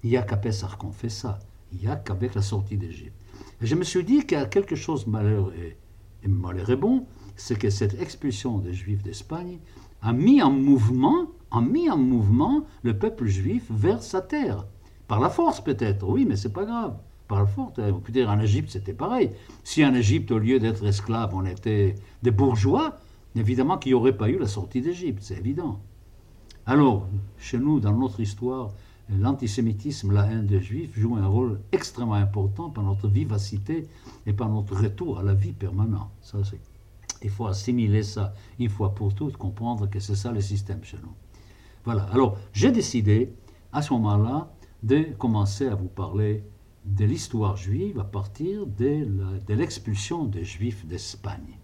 Il 0.03 0.11
n'y 0.11 0.17
a 0.17 0.21
qu'à 0.21 0.37
Pessah 0.37 0.69
qu'on 0.79 0.93
fait 0.93 1.09
ça. 1.09 1.39
Il 1.73 1.79
n'y 1.79 1.87
a 1.87 1.97
qu'avec 1.97 2.33
la 2.33 2.41
sortie 2.41 2.77
d'Égypte. 2.77 3.17
Je 3.59 3.75
me 3.75 3.83
suis 3.83 4.05
dit 4.05 4.25
qu'il 4.25 4.37
y 4.37 4.41
a 4.41 4.45
quelque 4.45 4.77
chose 4.77 5.05
de 5.05 5.09
malheureux 5.09 5.53
et, 5.57 5.75
et 6.23 6.75
bon, 6.77 7.05
c'est 7.35 7.59
que 7.59 7.69
cette 7.69 7.99
expulsion 7.99 8.59
des 8.59 8.73
Juifs 8.73 9.03
d'Espagne 9.03 9.59
a 10.01 10.13
mis 10.13 10.41
en 10.41 10.51
mouvement, 10.51 11.27
a 11.51 11.61
mis 11.61 11.89
en 11.89 11.97
mouvement 11.97 12.65
le 12.83 12.97
peuple 12.97 13.25
juif 13.25 13.65
vers 13.69 14.03
sa 14.03 14.21
terre. 14.21 14.65
Par 15.07 15.19
la 15.19 15.29
force 15.29 15.61
peut-être, 15.61 16.07
oui, 16.07 16.25
mais 16.25 16.35
c'est 16.35 16.53
pas 16.53 16.65
grave. 16.65 16.97
Par 17.27 17.39
la 17.39 17.45
force, 17.45 17.73
on 17.77 17.99
peut 17.99 18.11
dire 18.11 18.29
en 18.29 18.39
Égypte 18.39 18.69
c'était 18.71 18.93
pareil. 18.93 19.31
Si 19.63 19.85
en 19.85 19.93
Égypte, 19.93 20.31
au 20.31 20.39
lieu 20.39 20.59
d'être 20.59 20.85
esclaves, 20.85 21.33
on 21.33 21.45
était 21.45 21.95
des 22.23 22.31
bourgeois, 22.31 22.97
évidemment 23.35 23.77
qu'il 23.77 23.91
n'y 23.91 23.95
aurait 23.95 24.17
pas 24.17 24.29
eu 24.29 24.37
la 24.37 24.47
sortie 24.47 24.81
d'Égypte, 24.81 25.19
c'est 25.21 25.37
évident. 25.37 25.79
Alors, 26.65 27.07
chez 27.37 27.57
nous, 27.57 27.79
dans 27.79 27.93
notre 27.93 28.19
histoire, 28.19 28.71
l'antisémitisme, 29.09 30.11
la 30.11 30.25
haine 30.25 30.45
des 30.45 30.59
juifs 30.59 30.97
joue 30.99 31.15
un 31.15 31.27
rôle 31.27 31.61
extrêmement 31.71 32.15
important 32.15 32.69
par 32.69 32.83
notre 32.83 33.07
vivacité 33.07 33.87
et 34.25 34.33
par 34.33 34.49
notre 34.49 34.75
retour 34.75 35.19
à 35.19 35.23
la 35.23 35.33
vie 35.33 35.53
permanente. 35.53 36.09
Ça, 36.21 36.39
il 37.23 37.29
faut 37.29 37.47
assimiler 37.47 38.03
ça 38.03 38.33
une 38.59 38.69
fois 38.69 38.93
pour 38.93 39.15
toutes, 39.15 39.37
comprendre 39.37 39.89
que 39.89 39.99
c'est 39.99 40.15
ça 40.15 40.31
le 40.31 40.41
système 40.41 40.83
chez 40.83 40.97
nous. 40.97 41.13
Voilà. 41.87 42.03
Alors, 42.11 42.37
j'ai 42.51 42.73
décidé 42.73 43.31
à 43.71 43.81
ce 43.81 43.93
moment-là 43.93 44.51
de 44.83 45.03
commencer 45.17 45.67
à 45.67 45.75
vous 45.75 45.87
parler 45.87 46.43
de 46.83 47.05
l'histoire 47.05 47.55
juive 47.55 47.97
à 47.97 48.03
partir 48.03 48.67
de 48.67 49.07
l'expulsion 49.47 50.25
des 50.25 50.43
juifs 50.43 50.85
d'Espagne. 50.85 51.57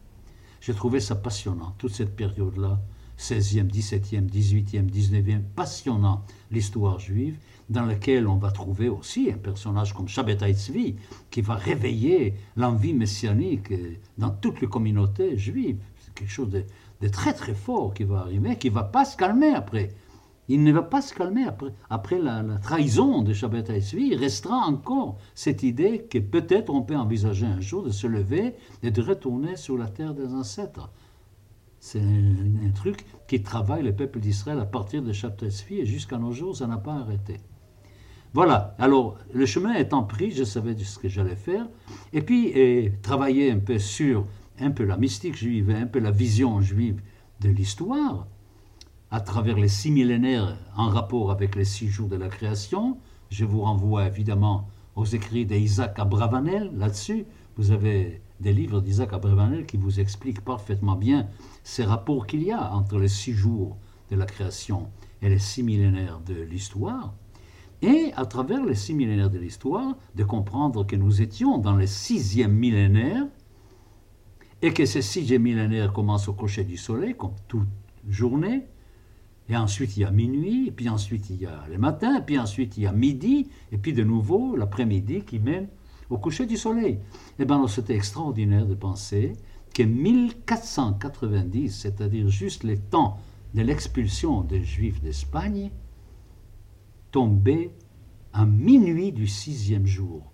J'ai 0.61 0.73
trouvé 0.73 1.01
ça 1.01 1.15
passionnant, 1.15 1.75
toute 1.77 1.91
cette 1.91 2.15
période-là 2.15 2.79
16e, 3.19 3.69
17e, 3.69 4.29
18e, 4.29 4.89
19e, 4.89 5.41
passionnant 5.57 6.23
l'histoire 6.51 6.99
juive, 6.99 7.37
dans 7.69 7.85
laquelle 7.85 8.25
on 8.25 8.37
va 8.37 8.51
trouver 8.51 8.87
aussi 8.87 9.29
un 9.29 9.37
personnage 9.37 9.93
comme 9.93 10.07
Shabbatai 10.07 10.53
Tzvi, 10.53 10.95
qui 11.31 11.41
va 11.41 11.55
réveiller 11.55 12.35
l'envie 12.55 12.93
messianique 12.93 13.73
dans 14.17 14.29
toute 14.29 14.61
la 14.61 14.69
communauté 14.69 15.37
juive. 15.37 15.79
C'est 15.99 16.13
quelque 16.13 16.31
chose 16.31 16.49
de, 16.49 17.07
très 17.09 17.33
très 17.33 17.53
fort 17.53 17.93
qui 17.93 18.05
va 18.05 18.19
arriver, 18.19 18.55
qui 18.55 18.69
ne 18.69 18.75
va 18.75 18.83
pas 18.85 19.03
se 19.03 19.17
calmer 19.17 19.53
après. 19.53 19.89
Il 20.49 20.63
ne 20.63 20.71
va 20.73 20.81
pas 20.81 21.01
se 21.01 21.13
calmer 21.13 21.45
après, 21.89 22.19
la, 22.19 22.43
trahison 22.61 23.21
de 23.21 23.33
Shabbatai 23.33 23.79
Tzvi. 23.79 24.09
Il 24.11 24.17
restera 24.17 24.57
encore 24.57 25.17
cette 25.35 25.63
idée 25.63 26.05
que 26.09 26.19
peut-être 26.19 26.69
on 26.69 26.81
peut 26.81 26.97
envisager 26.97 27.45
un 27.45 27.61
jour 27.61 27.83
de 27.83 27.91
se 27.91 28.07
lever 28.07 28.55
et 28.81 28.91
de 28.91 29.01
retourner 29.01 29.55
sur 29.55 29.77
la 29.77 29.87
terre 29.87 30.13
des 30.13 30.27
ancêtres. 30.33 30.91
C'est 31.79 32.01
un, 32.01 32.71
truc 32.75 33.05
qui 33.27 33.41
travaille 33.41 33.83
le 33.83 33.95
peuple 33.95 34.19
d'Israël 34.19 34.59
à 34.59 34.65
partir 34.65 35.01
de 35.01 35.13
Shabtai 35.13 35.49
et 35.71 35.85
jusqu'à 35.85 36.17
nos 36.17 36.31
jours, 36.31 36.55
ça 36.55 36.67
n'a 36.67 36.77
pas 36.77 36.95
arrêté. 36.95 37.39
Voilà, 38.33 38.75
alors 38.79 39.17
le 39.31 39.45
chemin 39.45 39.75
étant 39.75 40.03
pris, 40.03 40.31
je 40.31 40.43
savais 40.43 40.75
ce 40.77 40.97
que 40.97 41.07
j'allais 41.07 41.35
faire, 41.35 41.67
et 42.13 42.21
puis 42.21 42.53
travailler 43.01 43.51
un 43.51 43.59
peu 43.59 43.77
sur 43.79 44.25
un 44.59 44.71
peu 44.71 44.85
la 44.85 44.97
mystique 44.97 45.35
juive, 45.35 45.69
un 45.69 45.85
peu 45.85 45.99
la 45.99 46.11
vision 46.11 46.59
juive 46.61 47.01
de 47.41 47.49
l'histoire, 47.49 48.27
à 49.13 49.21
travers 49.21 49.57
les 49.59 49.67
six 49.67 49.91
millénaires 49.91 50.57
en 50.75 50.89
rapport 50.89 51.29
avec 51.29 51.55
les 51.55 51.65
six 51.65 51.87
jours 51.87 52.09
de 52.09 52.15
la 52.15 52.29
création. 52.29 52.97
Je 53.29 53.45
vous 53.45 53.61
renvoie 53.61 54.07
évidemment 54.07 54.67
aux 54.95 55.05
écrits 55.05 55.45
d'Isaac 55.45 55.99
Abravanel 55.99 56.71
là-dessus. 56.75 57.25
Vous 57.55 57.69
avez 57.69 58.23
des 58.39 58.51
livres 58.51 58.81
d'Isaac 58.81 59.13
Abravanel 59.13 59.67
qui 59.67 59.77
vous 59.77 59.99
expliquent 59.99 60.43
parfaitement 60.43 60.95
bien 60.95 61.27
ces 61.63 61.83
rapports 61.83 62.25
qu'il 62.25 62.41
y 62.41 62.51
a 62.51 62.73
entre 62.73 62.97
les 62.97 63.07
six 63.07 63.33
jours 63.33 63.77
de 64.09 64.15
la 64.15 64.25
création 64.25 64.87
et 65.21 65.29
les 65.29 65.37
six 65.37 65.61
millénaires 65.61 66.19
de 66.25 66.33
l'histoire, 66.33 67.13
et 67.83 68.11
à 68.15 68.25
travers 68.25 68.65
les 68.65 68.73
six 68.73 68.95
millénaires 68.95 69.29
de 69.29 69.37
l'histoire, 69.37 69.95
de 70.15 70.23
comprendre 70.23 70.87
que 70.87 70.95
nous 70.95 71.21
étions 71.21 71.59
dans 71.59 71.75
le 71.75 71.85
sixième 71.85 72.53
millénaire, 72.53 73.27
et 74.63 74.73
que 74.73 74.87
ce 74.87 75.01
sixième 75.01 75.43
millénaire 75.43 75.93
commence 75.93 76.27
au 76.27 76.33
coucher 76.33 76.63
du 76.63 76.77
soleil, 76.77 77.13
comme 77.15 77.35
toute 77.47 77.67
journée, 78.09 78.65
et 79.49 79.57
ensuite 79.57 79.97
il 79.97 80.01
y 80.01 80.05
a 80.05 80.11
minuit, 80.11 80.67
et 80.67 80.71
puis 80.71 80.89
ensuite 80.89 81.29
il 81.29 81.41
y 81.41 81.45
a 81.45 81.65
le 81.69 81.77
matin, 81.77 82.17
et 82.17 82.21
puis 82.21 82.39
ensuite 82.39 82.77
il 82.77 82.83
y 82.83 82.87
a 82.87 82.91
midi, 82.91 83.49
et 83.71 83.77
puis 83.77 83.93
de 83.93 84.03
nouveau 84.03 84.55
l'après-midi 84.55 85.21
qui 85.21 85.39
mène 85.39 85.67
au 86.09 86.17
coucher 86.17 86.45
du 86.45 86.57
soleil. 86.57 86.99
Eh 87.39 87.45
bien, 87.45 87.67
c'était 87.67 87.95
extraordinaire 87.95 88.65
de 88.65 88.75
penser 88.75 89.33
que 89.73 89.83
1490, 89.83 91.69
c'est-à-dire 91.69 92.29
juste 92.29 92.63
le 92.63 92.77
temps 92.77 93.17
de 93.53 93.61
l'expulsion 93.61 94.41
des 94.41 94.63
Juifs 94.63 95.01
d'Espagne, 95.01 95.71
tombait 97.11 97.71
à 98.31 98.45
minuit 98.45 99.11
du 99.11 99.27
sixième 99.27 99.85
jour, 99.85 100.31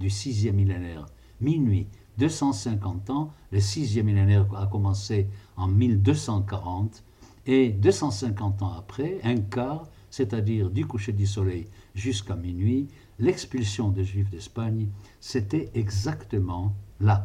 du 0.00 0.10
sixième 0.10 0.56
millénaire. 0.56 1.06
Minuit, 1.40 1.88
250 2.18 3.10
ans, 3.10 3.32
le 3.52 3.60
sixième 3.60 4.06
millénaire 4.06 4.46
a 4.56 4.66
commencé 4.66 5.28
en 5.56 5.68
1240, 5.68 7.04
et 7.46 7.70
250 7.70 8.62
ans 8.62 8.74
après, 8.76 9.18
un 9.22 9.36
quart, 9.36 9.88
c'est-à-dire 10.10 10.70
du 10.70 10.86
coucher 10.86 11.12
du 11.12 11.26
soleil 11.26 11.68
jusqu'à 11.94 12.36
minuit, 12.36 12.88
l'expulsion 13.18 13.90
des 13.90 14.04
Juifs 14.04 14.30
d'Espagne, 14.30 14.88
c'était 15.20 15.70
exactement 15.74 16.74
là, 17.00 17.24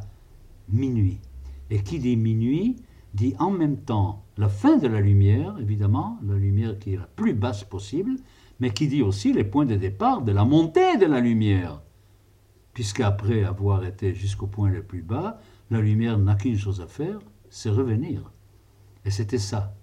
minuit. 0.69 1.19
Et 1.69 1.81
qui 1.81 1.99
dit 1.99 2.17
minuit 2.17 2.77
dit 3.13 3.35
en 3.39 3.51
même 3.51 3.77
temps 3.77 4.23
la 4.37 4.47
fin 4.47 4.77
de 4.77 4.87
la 4.87 5.01
lumière, 5.01 5.55
évidemment, 5.59 6.19
la 6.25 6.35
lumière 6.35 6.79
qui 6.79 6.93
est 6.93 6.97
la 6.97 7.07
plus 7.07 7.33
basse 7.33 7.63
possible, 7.63 8.15
mais 8.59 8.71
qui 8.71 8.87
dit 8.87 9.01
aussi 9.01 9.33
les 9.33 9.43
points 9.43 9.65
de 9.65 9.75
départ 9.75 10.21
de 10.21 10.31
la 10.31 10.45
montée 10.45 10.97
de 10.97 11.05
la 11.05 11.19
lumière. 11.19 11.81
Puisqu'après 12.73 13.43
avoir 13.43 13.83
été 13.83 14.13
jusqu'au 14.13 14.47
point 14.47 14.69
le 14.69 14.83
plus 14.83 15.01
bas, 15.01 15.41
la 15.71 15.81
lumière 15.81 16.17
n'a 16.17 16.35
qu'une 16.35 16.57
chose 16.57 16.79
à 16.79 16.87
faire, 16.87 17.19
c'est 17.49 17.69
revenir. 17.69 18.31
Et 19.03 19.11
c'était 19.11 19.39
ça. 19.39 19.75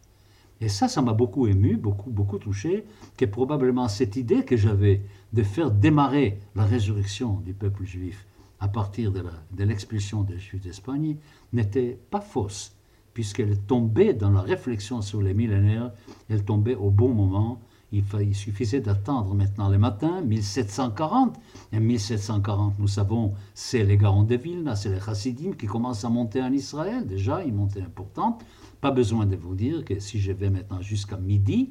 Et 0.61 0.69
ça, 0.69 0.89
ça 0.89 1.03
m'a 1.03 1.13
beaucoup 1.13 1.47
ému, 1.47 1.77
beaucoup, 1.77 2.11
beaucoup 2.11 2.39
touché, 2.39 2.85
que 3.17 3.25
probablement 3.25 3.89
cette 3.89 4.17
idée 4.17 4.45
que 4.45 4.57
j'avais 4.57 5.03
de 5.33 5.43
faire 5.43 5.71
démarrer 5.71 6.39
la 6.57 6.65
résurrection 6.65 7.41
du 7.41 7.55
peuple 7.55 7.85
juif 7.85 8.27
à 8.61 8.69
partir 8.69 9.13
de 9.13 9.65
l'expulsion 9.65 10.23
des 10.23 10.39
Juifs 10.39 10.63
d'Espagne 10.63 11.17
n'était 11.53 11.99
pas 12.11 12.21
fausse, 12.21 12.75
puisqu'elle 13.15 13.59
tombait 13.59 14.15
dans 14.15 14.31
la 14.31 14.41
réflexion 14.41 15.01
sur 15.01 15.23
les 15.23 15.35
millénaires, 15.35 15.93
elle 16.29 16.45
tombait 16.45 16.75
au 16.75 16.91
bon 16.91 17.11
moment. 17.11 17.61
Il, 17.91 18.35
suffisait 18.35 18.81
d'attendre 18.81 19.35
maintenant 19.35 19.71
le 19.71 19.79
matin, 19.79 20.21
1740. 20.21 21.37
Et 21.73 21.81
1740, 21.81 22.79
nous 22.79 22.89
savons, 22.89 23.33
c'est 23.55 23.83
les 23.83 23.97
Garons 23.97 24.25
de 24.25 24.37
Vilna, 24.37 24.77
c'est 24.77 24.91
les 24.91 25.01
Chassidim 25.01 25.53
qui 25.53 25.67
commencent 25.67 26.05
à 26.05 26.11
monter 26.11 26.43
en 26.43 26.53
Israël. 26.53 27.07
Déjà, 27.07 27.43
ils 27.45 27.55
montaient 27.55 27.81
importante. 27.81 28.45
Pas 28.81 28.91
besoin 28.91 29.25
de 29.25 29.37
vous 29.37 29.55
dire 29.55 29.85
que 29.85 30.01
si 30.01 30.21
je 30.21 30.33
vais 30.33 30.51
maintenant 30.51 30.83
jusqu'à 30.83 31.17
midi, 31.17 31.71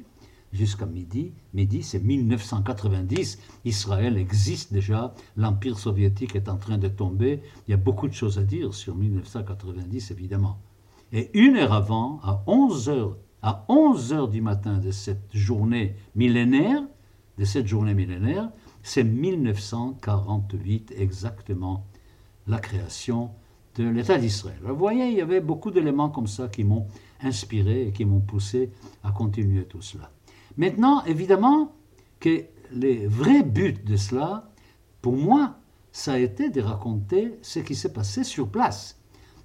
jusqu'à 0.52 0.86
midi, 0.86 1.32
midi 1.54 1.82
c'est 1.82 2.02
1990, 2.02 3.38
Israël 3.64 4.16
existe 4.16 4.72
déjà, 4.72 5.14
l'Empire 5.36 5.78
soviétique 5.78 6.34
est 6.36 6.48
en 6.48 6.56
train 6.56 6.78
de 6.78 6.88
tomber, 6.88 7.42
il 7.66 7.70
y 7.70 7.74
a 7.74 7.78
beaucoup 7.78 8.08
de 8.08 8.12
choses 8.12 8.38
à 8.38 8.42
dire 8.42 8.74
sur 8.74 8.96
1990 8.96 10.10
évidemment. 10.10 10.58
Et 11.12 11.30
une 11.38 11.56
heure 11.56 11.72
avant, 11.72 12.20
à 12.22 12.42
11 12.46 12.88
heures, 12.88 13.16
à 13.42 13.64
11 13.68 14.12
heures 14.12 14.28
du 14.28 14.40
matin 14.40 14.78
de 14.78 14.90
cette 14.90 15.32
journée 15.32 15.94
millénaire, 16.14 16.82
de 17.38 17.44
cette 17.44 17.66
journée 17.66 17.94
millénaire, 17.94 18.50
c'est 18.82 19.04
1948 19.04 20.94
exactement 20.96 21.86
la 22.46 22.58
création 22.58 23.30
de 23.76 23.88
l'État 23.88 24.18
d'Israël. 24.18 24.58
Vous 24.62 24.76
voyez, 24.76 25.08
il 25.08 25.14
y 25.14 25.20
avait 25.20 25.40
beaucoup 25.40 25.70
d'éléments 25.70 26.08
comme 26.08 26.26
ça 26.26 26.48
qui 26.48 26.64
m'ont 26.64 26.86
inspiré 27.22 27.86
et 27.88 27.92
qui 27.92 28.04
m'ont 28.04 28.20
poussé 28.20 28.72
à 29.04 29.12
continuer 29.12 29.64
tout 29.64 29.82
cela. 29.82 30.10
Maintenant, 30.56 31.04
évidemment, 31.04 31.72
que 32.18 32.44
le 32.72 33.06
vrai 33.06 33.42
but 33.42 33.84
de 33.84 33.96
cela, 33.96 34.50
pour 35.00 35.16
moi, 35.16 35.56
ça 35.92 36.14
a 36.14 36.18
été 36.18 36.50
de 36.50 36.60
raconter 36.60 37.38
ce 37.42 37.60
qui 37.60 37.74
s'est 37.74 37.92
passé 37.92 38.24
sur 38.24 38.48
place. 38.48 38.97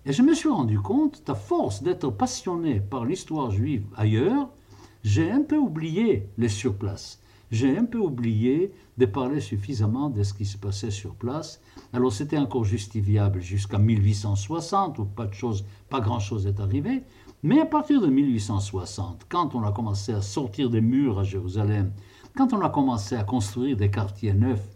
Et 0.05 0.11
je 0.11 0.21
me 0.21 0.33
suis 0.33 0.49
rendu 0.49 0.79
compte, 0.79 1.23
à 1.29 1.35
force 1.35 1.81
d'être 1.81 2.09
passionné 2.09 2.81
par 2.81 3.05
l'histoire 3.05 3.51
juive 3.51 3.85
ailleurs, 3.95 4.49
j'ai 5.03 5.31
un 5.31 5.41
peu 5.41 5.57
oublié 5.57 6.27
les 6.37 6.49
surplaces. 6.49 7.21
J'ai 7.51 7.77
un 7.77 7.85
peu 7.85 7.99
oublié 7.99 8.73
de 8.97 9.05
parler 9.05 9.39
suffisamment 9.39 10.09
de 10.09 10.23
ce 10.23 10.33
qui 10.33 10.45
se 10.45 10.57
passait 10.57 10.91
sur 10.91 11.15
place. 11.15 11.61
Alors 11.93 12.11
c'était 12.11 12.37
encore 12.37 12.65
justifiable 12.65 13.39
jusqu'à 13.39 13.77
1860 13.77 14.99
où 14.99 15.05
pas 15.05 15.27
de 15.27 15.33
chose, 15.33 15.63
pas 15.89 16.01
grand-chose 16.01 16.47
est 16.47 16.59
arrivé. 16.59 17.03
Mais 17.41 17.61
à 17.61 17.65
partir 17.65 18.01
de 18.01 18.07
1860, 18.07 19.27
quand 19.29 19.55
on 19.55 19.63
a 19.63 19.71
commencé 19.71 20.11
à 20.13 20.21
sortir 20.21 20.69
des 20.69 20.81
murs 20.81 21.19
à 21.19 21.23
Jérusalem, 21.23 21.93
quand 22.35 22.51
on 22.51 22.61
a 22.61 22.69
commencé 22.69 23.15
à 23.15 23.23
construire 23.23 23.77
des 23.77 23.91
quartiers 23.91 24.33
neufs, 24.33 24.67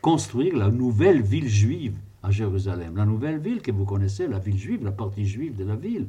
construire 0.00 0.56
la 0.56 0.70
nouvelle 0.70 1.20
ville 1.20 1.48
juive 1.48 1.98
à 2.26 2.30
Jérusalem, 2.32 2.96
la 2.96 3.06
nouvelle 3.06 3.38
ville 3.38 3.62
que 3.62 3.70
vous 3.70 3.84
connaissez, 3.84 4.26
la 4.26 4.40
ville 4.40 4.58
juive, 4.58 4.84
la 4.84 4.90
partie 4.90 5.24
juive 5.24 5.54
de 5.54 5.64
la 5.64 5.76
ville, 5.76 6.08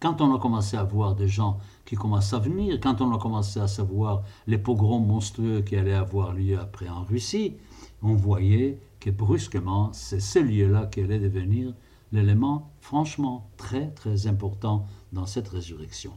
quand 0.00 0.22
on 0.22 0.34
a 0.34 0.38
commencé 0.38 0.78
à 0.78 0.84
voir 0.84 1.14
des 1.14 1.28
gens 1.28 1.58
qui 1.84 1.96
commencent 1.96 2.32
à 2.32 2.38
venir, 2.38 2.80
quand 2.80 3.02
on 3.02 3.14
a 3.14 3.18
commencé 3.18 3.60
à 3.60 3.68
savoir 3.68 4.22
les 4.46 4.56
pogroms 4.56 5.04
monstrueux 5.06 5.60
qui 5.60 5.76
allaient 5.76 5.92
avoir 5.92 6.32
lieu 6.32 6.58
après 6.58 6.88
en 6.88 7.02
Russie, 7.02 7.56
on 8.02 8.14
voyait 8.14 8.78
que 9.00 9.10
brusquement, 9.10 9.92
c'est 9.92 10.20
ce 10.20 10.38
lieu-là 10.38 10.86
qui 10.86 11.02
allait 11.02 11.18
devenir 11.18 11.74
l'élément 12.12 12.70
franchement 12.80 13.50
très 13.58 13.90
très 13.90 14.26
important 14.26 14.86
dans 15.12 15.26
cette 15.26 15.48
résurrection. 15.48 16.12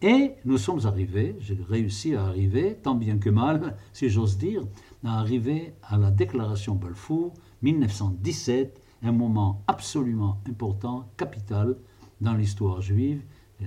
Et 0.00 0.32
nous 0.46 0.56
sommes 0.56 0.86
arrivés, 0.86 1.36
j'ai 1.40 1.58
réussi 1.68 2.14
à 2.14 2.24
arriver, 2.24 2.78
tant 2.82 2.94
bien 2.94 3.18
que 3.18 3.28
mal, 3.28 3.76
si 3.92 4.08
j'ose 4.08 4.38
dire, 4.38 4.62
à 5.04 5.18
arriver 5.18 5.74
à 5.82 5.98
la 5.98 6.10
déclaration 6.10 6.74
Balfour 6.74 7.34
1917, 7.62 8.80
un 9.02 9.12
moment 9.12 9.62
absolument 9.66 10.40
important, 10.48 11.10
capital, 11.16 11.76
dans 12.20 12.34
l'histoire 12.34 12.80
juive, 12.80 13.22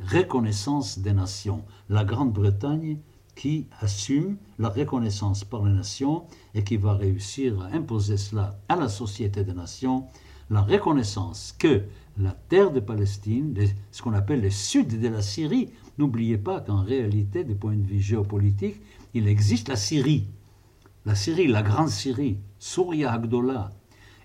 reconnaissance 0.07 0.99
des 0.99 1.13
nations. 1.13 1.63
La 1.89 2.03
Grande-Bretagne 2.03 2.99
qui 3.35 3.67
assume 3.79 4.37
la 4.59 4.69
reconnaissance 4.69 5.43
par 5.43 5.63
les 5.63 5.73
nations 5.73 6.25
et 6.53 6.63
qui 6.63 6.77
va 6.77 6.93
réussir 6.93 7.61
à 7.61 7.67
imposer 7.67 8.17
cela 8.17 8.59
à 8.69 8.75
la 8.75 8.89
Société 8.89 9.43
des 9.43 9.53
Nations, 9.53 10.05
la 10.49 10.61
reconnaissance 10.61 11.55
que 11.57 11.83
la 12.17 12.31
terre 12.31 12.71
de 12.71 12.81
Palestine, 12.81 13.55
ce 13.91 14.01
qu'on 14.01 14.13
appelle 14.13 14.41
le 14.41 14.49
sud 14.49 14.99
de 14.99 15.07
la 15.07 15.21
Syrie, 15.21 15.69
n'oubliez 15.97 16.37
pas 16.37 16.59
qu'en 16.59 16.83
réalité, 16.83 17.43
du 17.43 17.55
point 17.55 17.75
de 17.75 17.87
vue 17.87 18.01
géopolitique, 18.01 18.81
il 19.13 19.27
existe 19.27 19.69
la 19.69 19.77
Syrie. 19.77 20.27
La 21.05 21.15
Syrie, 21.15 21.47
la 21.47 21.63
grande 21.63 21.89
Syrie, 21.89 22.37
Souria 22.59 23.13
Agdola, 23.13 23.71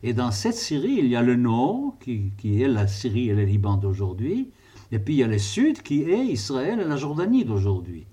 et 0.02 0.12
dans 0.12 0.30
cette 0.30 0.54
Syrie, 0.54 0.96
il 0.98 1.06
y 1.06 1.16
a 1.16 1.22
le 1.22 1.36
nord, 1.36 1.94
qui, 2.00 2.62
est 2.62 2.68
la 2.68 2.86
Syrie 2.86 3.30
et 3.30 3.34
le 3.34 3.44
Liban 3.44 3.76
d'aujourd'hui, 3.76 4.50
et 4.92 4.98
puis 4.98 5.14
il 5.14 5.18
y 5.18 5.22
a 5.22 5.28
le 5.28 5.38
sud, 5.38 5.82
qui 5.82 6.02
est 6.02 6.26
Israël 6.26 6.80
et 6.80 6.84
la 6.84 6.96
Jordanie 6.96 7.44
d'aujourd'hui. 7.44 8.06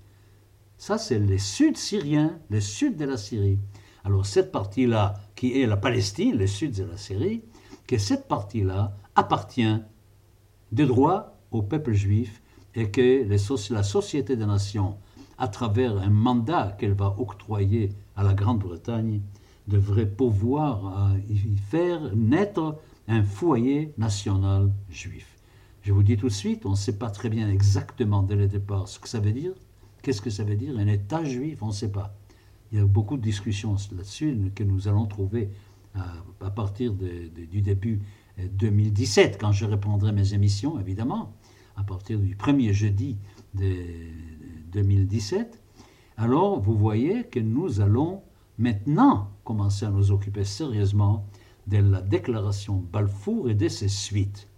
Ça, 0.76 0.98
c'est 0.98 1.18
le 1.18 1.38
sud 1.38 1.76
syrien, 1.76 2.38
le 2.50 2.60
sud 2.60 2.96
de 2.96 3.04
la 3.04 3.16
Syrie. 3.16 3.58
Alors 4.02 4.26
cette 4.26 4.52
partie-là, 4.52 5.14
qui 5.34 5.60
est 5.60 5.66
la 5.66 5.76
Palestine, 5.76 6.36
le 6.36 6.46
sud 6.46 6.74
de 6.74 6.84
la 6.84 6.96
Syrie, 6.96 7.42
que 7.86 7.96
cette 7.96 8.28
partie-là 8.28 8.96
appartient 9.14 9.78
de 10.72 10.84
droit 10.84 11.38
au 11.52 11.62
peuple 11.62 11.92
juif 11.92 12.42
et 12.74 12.90
que 12.90 13.24
la 13.72 13.82
Société 13.82 14.36
des 14.36 14.46
Nations, 14.46 14.96
à 15.38 15.48
travers 15.48 15.96
un 15.96 16.10
mandat 16.10 16.76
qu'elle 16.78 16.94
va 16.94 17.14
octroyer 17.18 17.90
à 18.16 18.22
la 18.22 18.34
Grande-Bretagne, 18.34 19.22
devrait 19.68 20.08
pouvoir 20.08 21.12
euh, 21.12 21.18
y 21.28 21.56
faire 21.56 22.14
naître 22.14 22.78
un 23.08 23.22
foyer 23.22 23.92
national 23.98 24.70
juif. 24.90 25.26
Je 25.82 25.92
vous 25.92 26.02
dis 26.02 26.16
tout 26.16 26.28
de 26.28 26.32
suite, 26.32 26.64
on 26.66 26.70
ne 26.70 26.76
sait 26.76 26.98
pas 26.98 27.10
très 27.10 27.28
bien 27.28 27.50
exactement 27.50 28.22
dès 28.22 28.36
le 28.36 28.46
départ 28.46 28.88
ce 28.88 28.98
que 28.98 29.08
ça 29.08 29.20
veut 29.20 29.32
dire. 29.32 29.52
Qu'est-ce 30.02 30.22
que 30.22 30.30
ça 30.30 30.44
veut 30.44 30.56
dire 30.56 30.76
un 30.78 30.86
État 30.86 31.24
juif? 31.24 31.62
On 31.62 31.68
ne 31.68 31.72
sait 31.72 31.90
pas. 31.92 32.14
Il 32.72 32.78
y 32.78 32.80
a 32.80 32.84
beaucoup 32.84 33.16
de 33.16 33.22
discussions 33.22 33.76
là-dessus 33.92 34.36
que 34.54 34.64
nous 34.64 34.88
allons 34.88 35.06
trouver 35.06 35.50
à, 35.94 36.00
euh, 36.00 36.46
à 36.46 36.50
partir 36.50 36.92
du 36.92 37.62
début 37.62 38.00
2017, 38.38 39.34
euh, 39.34 39.38
quand 39.38 39.52
je 39.52 39.64
répondrai 39.64 40.12
mes 40.12 40.34
émissions, 40.34 40.78
évidemment, 40.80 41.32
à 41.76 41.84
partir 41.84 42.18
du 42.18 42.36
premier 42.36 42.72
jeudi 42.72 43.16
de 43.54 43.72
2017. 44.72 45.60
Alors, 46.16 46.60
vous 46.60 46.76
voyez 46.76 47.24
que 47.24 47.40
nous 47.40 47.80
allons 47.80 48.22
maintenant 48.58 49.30
commencer 49.44 49.86
à 49.86 49.90
nous 49.90 50.10
occuper 50.10 50.44
sérieusement 50.44 51.26
de 51.66 51.78
la 51.78 52.00
déclaration 52.00 52.84
Balfour 52.92 53.50
et 53.50 53.54
de 53.54 53.68
ses 53.68 53.88
suites, 53.88 54.48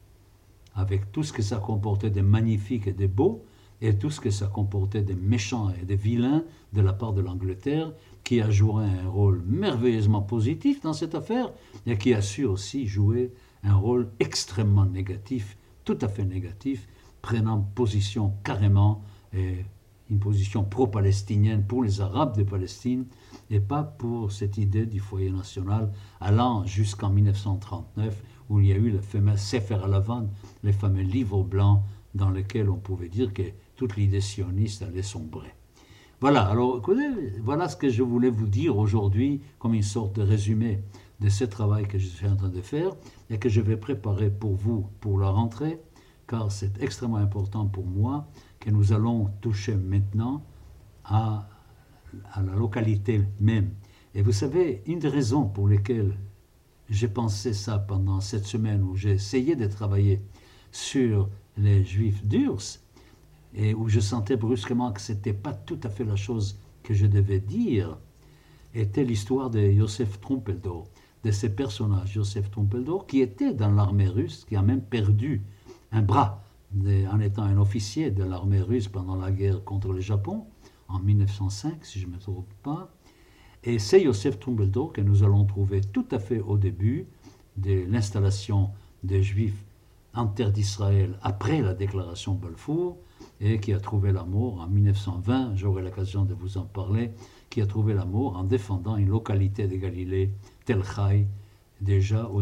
avec 0.74 1.12
tout 1.12 1.22
ce 1.22 1.32
que 1.32 1.42
ça 1.42 1.56
comportait 1.58 2.10
de 2.10 2.20
magnifique 2.20 2.86
et 2.86 2.92
de 2.92 3.06
beau, 3.06 3.44
et 3.80 3.96
tout 3.96 4.10
ce 4.10 4.20
que 4.20 4.30
ça 4.30 4.46
comportait 4.46 5.02
de 5.02 5.14
méchants 5.14 5.70
et 5.80 5.84
de 5.84 5.94
vilains 5.94 6.44
de 6.72 6.80
la 6.80 6.92
part 6.92 7.12
de 7.12 7.20
l'Angleterre, 7.20 7.92
qui 8.24 8.40
a 8.40 8.50
joué 8.50 8.84
un 8.84 9.08
rôle 9.08 9.42
merveilleusement 9.46 10.22
positif 10.22 10.80
dans 10.80 10.92
cette 10.92 11.14
affaire, 11.14 11.52
et 11.86 11.96
qui 11.98 12.14
a 12.14 12.22
su 12.22 12.44
aussi 12.44 12.86
jouer 12.86 13.32
un 13.62 13.74
rôle 13.74 14.10
extrêmement 14.18 14.86
négatif, 14.86 15.56
tout 15.84 15.98
à 16.00 16.08
fait 16.08 16.24
négatif, 16.24 16.88
prenant 17.22 17.60
position 17.60 18.32
carrément, 18.42 19.02
et 19.32 19.64
une 20.10 20.18
position 20.18 20.64
pro-palestinienne 20.64 21.64
pour 21.66 21.82
les 21.82 22.00
Arabes 22.00 22.36
de 22.36 22.44
Palestine, 22.44 23.06
et 23.50 23.60
pas 23.60 23.82
pour 23.82 24.32
cette 24.32 24.58
idée 24.58 24.86
du 24.86 24.98
foyer 24.98 25.30
national 25.30 25.92
allant 26.20 26.64
jusqu'en 26.64 27.10
1939 27.10 28.22
où 28.48 28.60
il 28.60 28.66
y 28.66 28.72
a 28.72 28.76
eu 28.76 28.90
le 28.90 29.00
fameux 29.00 29.36
Sefer 29.36 29.78
Alavan, 29.82 30.28
les 30.62 30.72
fameux 30.72 31.02
livres 31.02 31.42
blancs 31.42 31.82
dans 32.14 32.30
lesquels 32.30 32.70
on 32.70 32.76
pouvait 32.76 33.08
dire 33.08 33.32
que 33.32 33.42
toute 33.76 33.96
l'idée 33.96 34.20
sioniste 34.20 34.82
allait 34.82 35.02
sombrer. 35.02 35.54
Voilà, 36.20 36.46
alors 36.46 36.78
écoutez, 36.78 37.08
voilà 37.42 37.68
ce 37.68 37.76
que 37.76 37.90
je 37.90 38.02
voulais 38.02 38.30
vous 38.30 38.46
dire 38.46 38.78
aujourd'hui 38.78 39.42
comme 39.58 39.74
une 39.74 39.82
sorte 39.82 40.16
de 40.16 40.22
résumé 40.22 40.80
de 41.20 41.28
ce 41.28 41.44
travail 41.44 41.86
que 41.86 41.98
je 41.98 42.06
suis 42.06 42.26
en 42.26 42.36
train 42.36 42.48
de 42.48 42.60
faire 42.62 42.92
et 43.30 43.38
que 43.38 43.48
je 43.48 43.60
vais 43.60 43.76
préparer 43.76 44.30
pour 44.30 44.54
vous 44.54 44.88
pour 45.00 45.18
la 45.18 45.28
rentrée, 45.28 45.80
car 46.26 46.50
c'est 46.50 46.80
extrêmement 46.82 47.16
important 47.16 47.66
pour 47.66 47.86
moi 47.86 48.28
que 48.60 48.70
nous 48.70 48.92
allons 48.92 49.30
toucher 49.40 49.76
maintenant 49.76 50.42
à 51.04 51.48
à 52.32 52.42
la 52.42 52.54
localité 52.54 53.22
même. 53.40 53.70
Et 54.14 54.22
vous 54.22 54.32
savez, 54.32 54.82
une 54.86 54.98
des 54.98 55.08
raisons 55.08 55.46
pour 55.46 55.68
lesquelles 55.68 56.16
j'ai 56.88 57.08
pensé 57.08 57.52
ça 57.52 57.78
pendant 57.78 58.20
cette 58.20 58.46
semaine 58.46 58.82
où 58.82 58.96
j'ai 58.96 59.12
essayé 59.12 59.56
de 59.56 59.66
travailler 59.66 60.20
sur 60.72 61.28
les 61.56 61.84
juifs 61.84 62.24
d'Urs, 62.24 62.80
et 63.54 63.74
où 63.74 63.88
je 63.88 64.00
sentais 64.00 64.36
brusquement 64.36 64.92
que 64.92 65.00
ce 65.00 65.12
n'était 65.12 65.32
pas 65.32 65.54
tout 65.54 65.80
à 65.82 65.88
fait 65.88 66.04
la 66.04 66.16
chose 66.16 66.58
que 66.82 66.94
je 66.94 67.06
devais 67.06 67.40
dire, 67.40 67.98
était 68.74 69.04
l'histoire 69.04 69.50
de 69.50 69.72
Joseph 69.72 70.20
Trumpeldor, 70.20 70.86
de 71.24 71.30
ce 71.30 71.46
personnage, 71.46 72.12
Joseph 72.12 72.50
Trumpeldor, 72.50 73.06
qui 73.06 73.20
était 73.20 73.54
dans 73.54 73.70
l'armée 73.70 74.08
russe, 74.08 74.44
qui 74.48 74.54
a 74.54 74.62
même 74.62 74.82
perdu 74.82 75.42
un 75.92 76.02
bras 76.02 76.42
en 77.10 77.20
étant 77.20 77.42
un 77.42 77.58
officier 77.58 78.10
de 78.10 78.22
l'armée 78.22 78.60
russe 78.60 78.88
pendant 78.88 79.16
la 79.16 79.30
guerre 79.30 79.64
contre 79.64 79.92
le 79.92 80.00
Japon, 80.00 80.44
en 80.88 80.98
1905, 81.00 81.84
si 81.84 82.00
je 82.00 82.06
ne 82.06 82.12
me 82.12 82.18
trompe 82.18 82.52
pas. 82.62 82.90
Et 83.64 83.78
c'est 83.78 84.02
Joseph 84.02 84.38
Trumpeldor 84.38 84.92
que 84.92 85.00
nous 85.00 85.24
allons 85.24 85.44
trouver 85.44 85.80
tout 85.80 86.06
à 86.10 86.18
fait 86.18 86.40
au 86.40 86.56
début 86.56 87.06
de 87.56 87.84
l'installation 87.88 88.70
des 89.02 89.22
Juifs 89.22 89.64
en 90.14 90.26
terre 90.26 90.52
d'Israël 90.52 91.18
après 91.22 91.60
la 91.60 91.74
déclaration 91.74 92.34
Balfour 92.34 92.96
et 93.40 93.60
qui 93.60 93.72
a 93.72 93.80
trouvé 93.80 94.12
la 94.12 94.24
mort 94.24 94.60
en 94.60 94.66
1920, 94.66 95.56
j'aurai 95.56 95.82
l'occasion 95.82 96.24
de 96.24 96.34
vous 96.34 96.58
en 96.58 96.64
parler, 96.64 97.10
qui 97.50 97.60
a 97.60 97.66
trouvé 97.66 97.92
la 97.94 98.04
mort 98.04 98.36
en 98.36 98.44
défendant 98.44 98.96
une 98.96 99.08
localité 99.08 99.66
de 99.66 99.76
Galilée, 99.76 100.30
Tel 100.64 100.82
Chai, 100.84 101.26
déjà 101.80 102.22
euh, 102.24 102.36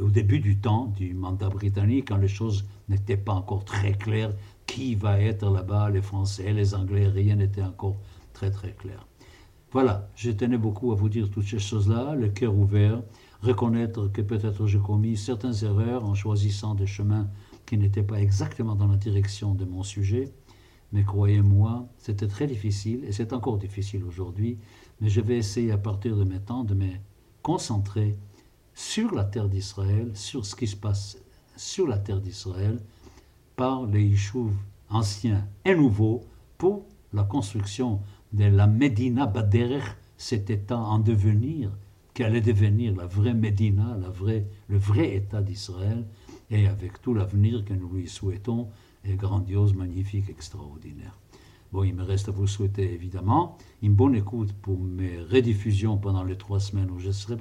au 0.00 0.10
début 0.10 0.40
du 0.40 0.58
temps 0.58 0.86
du 0.96 1.14
mandat 1.14 1.48
britannique, 1.48 2.08
quand 2.08 2.16
les 2.16 2.28
choses 2.28 2.66
n'étaient 2.88 3.16
pas 3.16 3.34
encore 3.34 3.64
très 3.64 3.92
claires 3.92 4.32
qui 4.66 4.94
va 4.94 5.20
être 5.20 5.50
là-bas, 5.50 5.90
les 5.90 6.02
Français, 6.02 6.52
les 6.52 6.74
Anglais, 6.74 7.08
rien 7.08 7.36
n'était 7.36 7.62
encore 7.62 7.96
très 8.32 8.50
très 8.50 8.72
clair. 8.72 9.06
Voilà, 9.72 10.08
je 10.14 10.30
tenais 10.30 10.58
beaucoup 10.58 10.92
à 10.92 10.94
vous 10.94 11.08
dire 11.08 11.30
toutes 11.30 11.46
ces 11.46 11.58
choses-là, 11.58 12.14
le 12.14 12.28
cœur 12.28 12.54
ouvert, 12.54 13.02
reconnaître 13.42 14.08
que 14.08 14.22
peut-être 14.22 14.66
j'ai 14.66 14.78
commis 14.78 15.16
certaines 15.16 15.64
erreurs 15.64 16.04
en 16.04 16.14
choisissant 16.14 16.74
des 16.74 16.86
chemins 16.86 17.28
qui 17.66 17.76
n'étaient 17.76 18.02
pas 18.02 18.20
exactement 18.20 18.76
dans 18.76 18.86
la 18.86 18.96
direction 18.96 19.54
de 19.54 19.64
mon 19.64 19.82
sujet, 19.82 20.32
mais 20.92 21.02
croyez-moi, 21.02 21.88
c'était 21.98 22.28
très 22.28 22.46
difficile, 22.46 23.04
et 23.04 23.10
c'est 23.10 23.32
encore 23.32 23.58
difficile 23.58 24.04
aujourd'hui, 24.04 24.58
mais 25.00 25.08
je 25.08 25.20
vais 25.20 25.36
essayer 25.38 25.72
à 25.72 25.78
partir 25.78 26.16
de 26.16 26.22
maintenant 26.24 26.62
de 26.62 26.74
me 26.74 26.90
concentrer 27.42 28.16
sur 28.74 29.12
la 29.12 29.24
terre 29.24 29.48
d'Israël, 29.48 30.12
sur 30.14 30.46
ce 30.46 30.54
qui 30.54 30.68
se 30.68 30.76
passe 30.76 31.18
sur 31.56 31.86
la 31.86 31.98
terre 31.98 32.20
d'Israël, 32.20 32.78
par 33.56 33.86
les 33.86 34.02
Yishuv 34.02 34.52
anciens 34.90 35.46
et 35.64 35.74
nouveaux 35.74 36.22
pour 36.58 36.84
la 37.12 37.22
construction 37.22 38.00
de 38.32 38.44
la 38.44 38.66
Medina 38.66 39.26
Baderech, 39.26 39.84
cet 40.16 40.50
État 40.50 40.78
en 40.78 40.98
devenir, 40.98 41.70
qui 42.14 42.22
allait 42.22 42.40
devenir 42.40 42.94
la 42.96 43.06
vraie 43.06 43.34
Médina, 43.34 43.96
la 44.00 44.08
vraie, 44.08 44.46
le 44.68 44.78
vrai 44.78 45.16
État 45.16 45.42
d'Israël, 45.42 46.04
et 46.50 46.66
avec 46.66 47.00
tout 47.02 47.14
l'avenir 47.14 47.64
que 47.64 47.74
nous 47.74 47.88
lui 47.92 48.08
souhaitons, 48.08 48.68
est 49.04 49.16
grandiose, 49.16 49.74
magnifique, 49.74 50.30
extraordinaire. 50.30 51.18
Bon, 51.72 51.82
il 51.82 51.94
me 51.94 52.04
reste 52.04 52.28
à 52.28 52.32
vous 52.32 52.46
souhaiter 52.46 52.92
évidemment 52.92 53.58
une 53.82 53.94
bonne 53.94 54.14
écoute 54.14 54.52
pour 54.52 54.78
mes 54.78 55.18
rediffusions 55.18 55.98
pendant 55.98 56.22
les 56.22 56.38
trois 56.38 56.60
semaines 56.60 56.90
où 56.90 57.00
je 57.00 57.10
serai. 57.10 57.36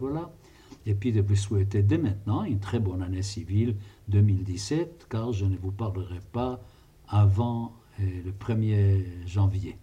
Et 0.86 0.96
puis 0.96 1.12
de 1.12 1.22
vous 1.22 1.36
souhaiter 1.36 1.82
dès 1.82 1.98
maintenant 1.98 2.44
une 2.44 2.60
très 2.60 2.80
bonne 2.80 3.02
année 3.02 3.22
civile 3.22 3.76
2017, 4.10 5.08
car 5.10 5.32
je 5.32 5.46
ne 5.46 5.58
vous 5.58 5.72
parlerai 5.72 6.20
pas 6.32 6.62
avant 7.08 7.74
euh, 8.00 8.04
le 8.26 8.32
1er 8.32 9.06
janvier. 9.26 9.78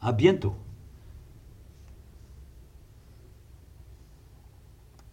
À 0.00 0.12
bientôt. 0.12 0.54